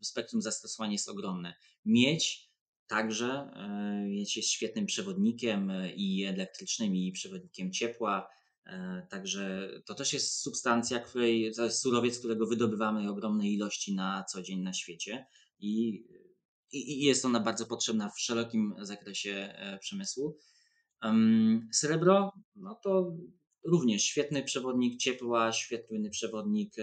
spektrum 0.00 0.42
zastosowań 0.42 0.92
jest 0.92 1.08
ogromne. 1.08 1.54
Miedź 1.84 2.50
także 2.86 3.50
e, 3.56 4.08
jest 4.10 4.32
świetnym 4.32 4.86
przewodnikiem 4.86 5.70
e, 5.70 5.92
i 5.92 6.24
elektrycznym, 6.24 6.96
i 6.96 7.12
przewodnikiem 7.12 7.72
ciepła. 7.72 8.28
E, 8.66 9.06
także 9.10 9.70
to 9.84 9.94
też 9.94 10.12
jest 10.12 10.40
substancja, 10.40 11.00
której, 11.00 11.52
to 11.56 11.64
jest 11.64 11.80
surowiec, 11.80 12.18
którego 12.18 12.46
wydobywamy 12.46 13.10
ogromne 13.10 13.48
ilości 13.48 13.94
na 13.94 14.24
co 14.24 14.42
dzień 14.42 14.60
na 14.60 14.72
świecie 14.72 15.26
i, 15.58 16.04
i, 16.72 16.92
i 16.92 17.00
jest 17.00 17.24
ona 17.24 17.40
bardzo 17.40 17.66
potrzebna 17.66 18.10
w 18.10 18.20
szerokim 18.20 18.74
zakresie 18.80 19.54
przemysłu. 19.80 20.38
Srebro, 21.72 22.32
no 22.56 22.74
to 22.74 23.16
również 23.64 24.02
świetny 24.02 24.42
przewodnik 24.42 25.00
ciepła, 25.00 25.52
świetny 25.52 26.10
przewodnik 26.10 26.74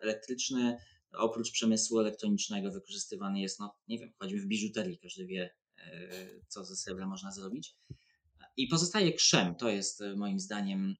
elektryczny, 0.00 0.76
oprócz 1.12 1.50
przemysłu 1.50 1.98
elektronicznego 1.98 2.70
wykorzystywany 2.70 3.40
jest, 3.40 3.60
no 3.60 3.74
nie 3.88 3.98
wiem, 3.98 4.12
choćby 4.18 4.40
w 4.40 4.46
biżuterii, 4.46 4.98
każdy 4.98 5.26
wie, 5.26 5.54
e, 5.76 6.10
co 6.48 6.64
ze 6.64 6.76
srebra 6.76 7.06
można 7.06 7.32
zrobić. 7.32 7.76
I 8.56 8.68
pozostaje 8.68 9.12
krzem, 9.12 9.54
to 9.54 9.68
jest 9.68 10.00
e, 10.00 10.16
moim 10.16 10.40
zdaniem 10.40 10.94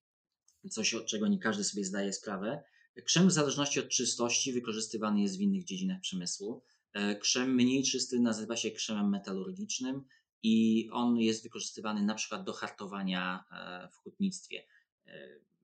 coś, 0.71 0.95
od 0.95 1.07
czego 1.07 1.29
nie 1.29 1.39
każdy 1.39 1.65
sobie 1.65 1.85
zdaje 1.85 2.13
sprawę. 2.13 2.63
Krzem 3.05 3.29
w 3.29 3.33
zależności 3.33 3.81
od 3.81 3.89
czystości 3.89 4.53
wykorzystywany 4.53 5.23
jest 5.23 5.39
w 5.39 5.41
innych 5.41 5.65
dziedzinach 5.65 6.01
przemysłu. 6.01 6.63
E, 6.93 7.17
krzem 7.17 7.55
mniej 7.55 7.85
czysty 7.85 8.21
nazywa 8.21 8.57
się 8.57 8.71
krzemem 8.71 9.11
metalurgicznym 9.11 10.05
i 10.43 10.89
on 10.93 11.17
jest 11.17 11.43
wykorzystywany 11.43 12.03
na 12.03 12.15
przykład 12.15 12.45
do 12.45 12.53
hartowania 12.53 13.45
w 13.93 13.97
hutnictwie. 13.97 14.65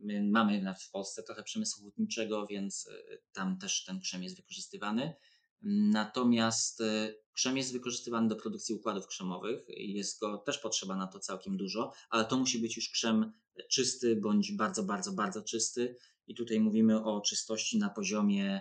My 0.00 0.22
mamy 0.22 0.74
w 0.80 0.90
Polsce 0.90 1.22
trochę 1.22 1.42
przemysłu 1.42 1.84
hutniczego, 1.84 2.46
więc 2.46 2.88
e, 2.88 3.18
tam 3.32 3.58
też 3.58 3.84
ten 3.84 4.00
krzem 4.00 4.22
jest 4.22 4.36
wykorzystywany. 4.36 5.14
Natomiast 5.62 6.80
e, 6.80 7.14
krzem 7.32 7.56
jest 7.56 7.72
wykorzystywany 7.72 8.28
do 8.28 8.36
produkcji 8.36 8.74
układów 8.74 9.06
krzemowych 9.06 9.64
jest 9.68 10.20
go 10.20 10.38
też 10.38 10.58
potrzeba 10.58 10.96
na 10.96 11.06
to 11.06 11.18
całkiem 11.20 11.56
dużo, 11.56 11.92
ale 12.10 12.24
to 12.24 12.36
musi 12.36 12.58
być 12.58 12.76
już 12.76 12.90
krzem 12.90 13.32
czysty 13.70 14.16
bądź 14.16 14.52
bardzo, 14.52 14.82
bardzo, 14.82 15.12
bardzo 15.12 15.42
czysty. 15.42 15.96
I 16.26 16.34
tutaj 16.34 16.60
mówimy 16.60 17.04
o 17.04 17.20
czystości 17.20 17.78
na 17.78 17.90
poziomie, 17.90 18.60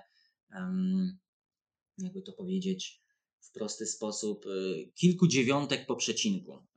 jakby 1.97 2.21
to 2.21 2.33
powiedzieć 2.33 3.01
w 3.41 3.51
prosty 3.51 3.85
sposób, 3.85 4.45
e, 4.45 4.85
kilku 4.95 5.27
dziewiątek 5.27 5.85
po 5.85 5.95
przecinku 5.95 6.67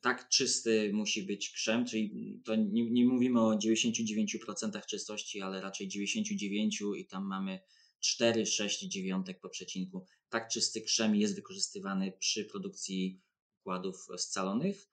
tak 0.00 0.28
czysty 0.28 0.90
musi 0.92 1.22
być 1.22 1.50
krzem, 1.50 1.86
czyli 1.86 2.40
to 2.44 2.56
nie, 2.56 2.90
nie 2.90 3.04
mówimy 3.04 3.40
o 3.40 3.58
99% 3.58 4.86
czystości, 4.86 5.40
ale 5.40 5.60
raczej 5.60 5.88
99 5.88 6.82
i 6.96 7.06
tam 7.06 7.24
mamy 7.26 7.60
4, 8.00 8.46
6 8.46 8.80
dziewiątek 8.80 9.40
po 9.40 9.48
przecinku. 9.48 10.06
Tak 10.28 10.48
czysty 10.48 10.80
krzem 10.80 11.16
jest 11.16 11.34
wykorzystywany 11.34 12.12
przy 12.18 12.44
produkcji 12.44 13.20
układów 13.60 14.08
scalonych. 14.16 14.88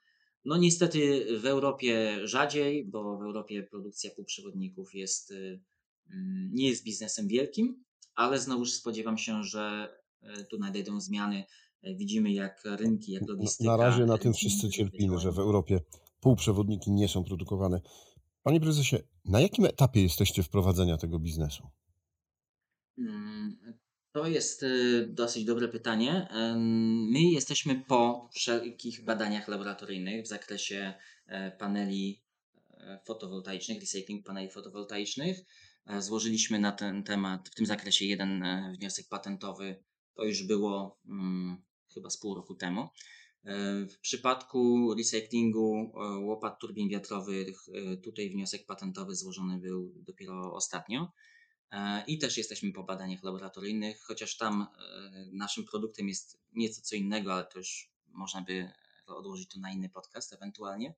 No 0.45 0.58
niestety 0.58 1.25
w 1.39 1.45
Europie 1.45 2.19
rzadziej, 2.28 2.86
bo 2.86 3.17
w 3.17 3.21
Europie 3.21 3.63
produkcja 3.63 4.12
półprzewodników 4.15 4.95
jest, 4.95 5.32
y, 5.32 5.62
mm, 6.10 6.49
nie 6.54 6.69
jest 6.69 6.84
biznesem 6.84 7.28
wielkim, 7.28 7.84
ale 8.15 8.39
znowuż 8.39 8.73
spodziewam 8.73 9.17
się, 9.17 9.43
że 9.43 9.93
y, 10.23 10.45
tu 10.45 10.60
nadejdą 10.60 11.02
zmiany 11.02 11.43
E, 11.84 11.95
widzimy, 11.95 12.32
jak 12.32 12.63
rynki, 12.65 13.12
jak 13.12 13.28
logistyka. 13.28 13.69
Na 13.69 13.78
razie 13.78 14.06
na 14.06 14.17
tym 14.17 14.34
wszyscy 14.34 14.69
cierpimy, 14.69 15.19
że 15.19 15.32
w 15.32 15.39
Europie 15.39 15.80
półprzewodniki 16.19 16.91
nie 16.91 17.08
są 17.08 17.23
produkowane. 17.23 17.82
Panie 18.43 18.60
prezesie, 18.60 18.97
na 19.25 19.41
jakim 19.41 19.65
etapie 19.65 20.04
jesteście 20.04 20.43
wprowadzenia 20.43 20.97
tego 20.97 21.19
biznesu? 21.19 21.67
To 24.11 24.27
jest 24.27 24.63
e, 24.63 24.67
dosyć 25.07 25.45
dobre 25.45 25.67
pytanie. 25.67 26.27
My 27.11 27.21
jesteśmy 27.21 27.83
po 27.87 28.29
wszelkich 28.33 29.03
badaniach 29.03 29.47
laboratoryjnych 29.47 30.23
w 30.23 30.27
zakresie 30.27 30.93
e, 31.27 31.51
paneli 31.51 32.23
fotowoltaicznych, 33.05 33.79
recycling 33.79 34.25
paneli 34.25 34.49
fotowoltaicznych. 34.49 35.37
Złożyliśmy 35.99 36.59
na 36.59 36.71
ten 36.71 37.03
temat, 37.03 37.49
w 37.49 37.55
tym 37.55 37.65
zakresie 37.65 38.05
jeden 38.05 38.43
wniosek 38.77 39.07
patentowy. 39.09 39.83
To 40.15 40.23
już 40.23 40.43
było 40.43 40.99
mm, 41.05 41.57
chyba 41.93 42.09
z 42.09 42.17
pół 42.17 42.35
roku 42.35 42.55
temu. 42.55 42.89
E, 43.45 43.85
w 43.85 43.99
przypadku 43.99 44.93
recyklingu 44.97 45.91
e, 45.95 46.17
łopat 46.19 46.59
turbin 46.59 46.89
wiatrowych, 46.89 47.57
e, 47.73 47.97
tutaj 47.97 48.29
wniosek 48.29 48.65
patentowy 48.65 49.15
złożony 49.15 49.57
był 49.57 49.93
dopiero 49.95 50.53
ostatnio. 50.53 51.11
I 52.08 52.17
też 52.17 52.38
jesteśmy 52.38 52.71
po 52.71 52.84
badaniach 52.84 53.23
laboratoryjnych, 53.23 54.01
chociaż 54.01 54.38
tam 54.38 54.67
naszym 55.32 55.65
produktem 55.65 56.08
jest 56.08 56.39
nieco 56.53 56.82
co 56.82 56.95
innego, 56.95 57.34
ale 57.34 57.45
to 57.45 57.58
już 57.58 57.91
można 58.08 58.41
by 58.41 58.71
odłożyć 59.08 59.49
to 59.49 59.60
na 59.60 59.71
inny 59.71 59.89
podcast 59.89 60.34
ewentualnie. 60.34 60.93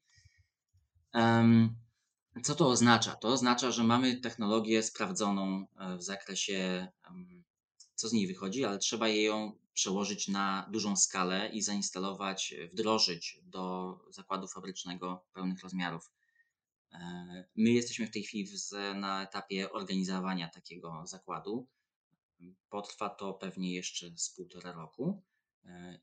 Co 2.43 2.55
to 2.55 2.67
oznacza? 2.67 3.15
To 3.15 3.27
oznacza, 3.27 3.71
że 3.71 3.83
mamy 3.83 4.15
technologię 4.15 4.83
sprawdzoną 4.83 5.67
w 5.97 6.03
zakresie, 6.03 6.87
co 7.95 8.09
z 8.09 8.13
niej 8.13 8.27
wychodzi, 8.27 8.65
ale 8.65 8.77
trzeba 8.77 9.07
ją 9.07 9.59
przełożyć 9.73 10.27
na 10.27 10.69
dużą 10.71 10.95
skalę 10.95 11.49
i 11.49 11.61
zainstalować, 11.61 12.55
wdrożyć 12.73 13.39
do 13.43 13.95
zakładu 14.09 14.47
fabrycznego 14.47 15.25
pełnych 15.33 15.63
rozmiarów. 15.63 16.11
My 17.55 17.71
jesteśmy 17.71 18.07
w 18.07 18.11
tej 18.11 18.23
chwili 18.23 18.49
na 18.95 19.23
etapie 19.23 19.71
organizowania 19.71 20.49
takiego 20.49 21.03
zakładu. 21.05 21.67
Potrwa 22.69 23.09
to 23.09 23.33
pewnie 23.33 23.73
jeszcze 23.73 24.17
z 24.17 24.29
półtora 24.29 24.71
roku 24.71 25.23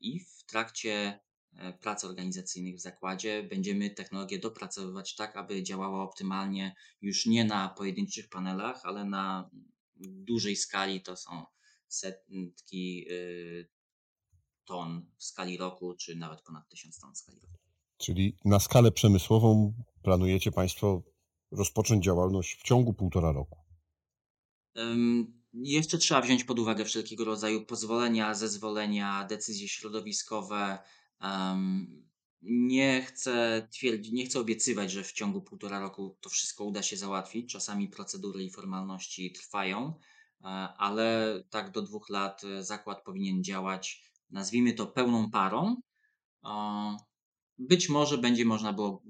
i 0.01 0.19
w 0.19 0.43
trakcie 0.43 1.19
prac 1.81 2.03
organizacyjnych 2.03 2.75
w 2.75 2.79
zakładzie 2.79 3.43
będziemy 3.43 3.89
technologię 3.89 4.39
dopracowywać 4.39 5.15
tak, 5.15 5.35
aby 5.35 5.63
działała 5.63 6.03
optymalnie 6.03 6.75
już 7.01 7.25
nie 7.25 7.45
na 7.45 7.69
pojedynczych 7.69 8.29
panelach, 8.29 8.81
ale 8.83 9.05
na 9.05 9.49
dużej 9.99 10.55
skali. 10.55 11.01
To 11.01 11.15
są 11.15 11.45
setki 11.87 13.07
y, 13.11 13.69
ton 14.65 15.11
w 15.17 15.23
skali 15.23 15.57
roku, 15.57 15.95
czy 15.95 16.15
nawet 16.15 16.41
ponad 16.41 16.69
tysiąc 16.69 16.99
ton 16.99 17.13
w 17.13 17.17
skali 17.17 17.39
roku. 17.39 17.68
Czyli 17.99 18.37
na 18.45 18.59
skalę 18.59 18.91
przemysłową 18.91 19.73
planujecie 20.03 20.51
Państwo 20.51 21.03
rozpocząć 21.51 22.05
działalność 22.05 22.55
w 22.55 22.63
ciągu 22.63 22.93
półtora 22.93 23.31
roku? 23.31 23.59
Um, 24.75 25.41
jeszcze 25.53 25.97
trzeba 25.97 26.21
wziąć 26.21 26.43
pod 26.43 26.59
uwagę 26.59 26.85
wszelkiego 26.85 27.25
rodzaju 27.25 27.65
pozwolenia, 27.65 28.33
zezwolenia, 28.33 29.25
decyzje 29.29 29.67
środowiskowe. 29.67 30.79
Um, 31.21 32.09
nie 32.41 33.01
chcę 33.01 33.67
twierdzić, 33.71 34.13
nie 34.13 34.25
chcę 34.25 34.39
obiecywać, 34.39 34.91
że 34.91 35.03
w 35.03 35.11
ciągu 35.11 35.41
półtora 35.41 35.79
roku 35.79 36.17
to 36.21 36.29
wszystko 36.29 36.63
uda 36.63 36.83
się 36.83 36.97
załatwić. 36.97 37.51
Czasami 37.51 37.87
procedury 37.87 38.43
i 38.43 38.51
formalności 38.51 39.31
trwają, 39.31 39.93
e, 40.41 40.45
ale 40.77 41.33
tak 41.49 41.71
do 41.71 41.81
dwóch 41.81 42.09
lat 42.09 42.43
e, 42.43 42.63
zakład 42.63 43.03
powinien 43.03 43.43
działać, 43.43 44.03
nazwijmy 44.29 44.73
to 44.73 44.87
pełną 44.87 45.31
parą. 45.31 45.75
Być 47.59 47.89
może 47.89 48.17
będzie 48.17 48.45
można, 48.45 48.73
było, 48.73 49.03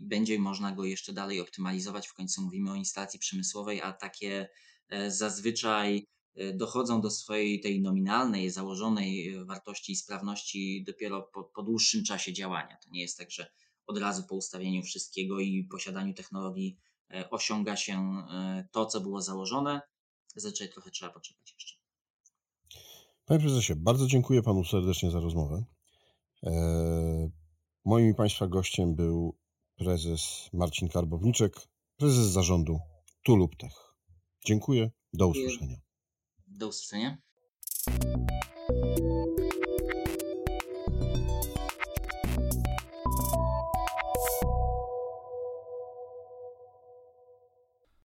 będzie 0.00 0.38
można 0.38 0.72
go 0.72 0.84
jeszcze 0.84 1.12
dalej 1.12 1.40
optymalizować. 1.40 2.08
W 2.08 2.14
końcu 2.14 2.42
mówimy 2.42 2.70
o 2.70 2.74
instalacji 2.74 3.18
przemysłowej, 3.18 3.82
a 3.82 3.92
takie 3.92 4.48
e, 4.88 5.10
zazwyczaj 5.10 6.06
e, 6.34 6.52
dochodzą 6.52 7.00
do 7.00 7.10
swojej 7.10 7.60
tej 7.60 7.80
nominalnej, 7.80 8.50
założonej 8.50 9.28
e, 9.28 9.44
wartości 9.44 9.92
i 9.92 9.96
sprawności 9.96 10.84
dopiero 10.86 11.22
po, 11.22 11.44
po 11.44 11.62
dłuższym 11.62 12.04
czasie 12.04 12.32
działania. 12.32 12.76
To 12.84 12.90
nie 12.90 13.00
jest 13.00 13.18
tak, 13.18 13.30
że 13.30 13.46
od 13.86 13.98
razu 13.98 14.24
po 14.28 14.34
ustawieniu 14.34 14.82
wszystkiego 14.82 15.40
i 15.40 15.64
posiadaniu 15.70 16.14
technologii 16.14 16.78
osiąga 17.30 17.76
się 17.76 18.16
to, 18.70 18.86
co 18.86 19.00
było 19.00 19.22
założone. 19.22 19.80
Zazwyczaj 20.36 20.68
trochę 20.68 20.90
trzeba 20.90 21.12
poczekać 21.12 21.52
jeszcze. 21.52 21.76
Panie 23.24 23.40
prezesie, 23.40 23.76
bardzo 23.76 24.06
dziękuję 24.06 24.42
panu 24.42 24.64
serdecznie 24.64 25.10
za 25.10 25.20
rozmowę. 25.20 25.64
Moim 27.86 28.10
i 28.10 28.14
Państwa 28.14 28.46
gościem 28.46 28.94
był 28.94 29.34
prezes 29.76 30.48
Marcin 30.52 30.88
Karbowniczek, 30.88 31.68
prezes 31.96 32.26
zarządu 32.26 32.78
Tuluptech. 33.22 33.94
Dziękuję, 34.46 34.90
do 35.12 35.28
usłyszenia. 35.28 35.76
Do 36.46 36.68
usłyszenia. 36.68 37.18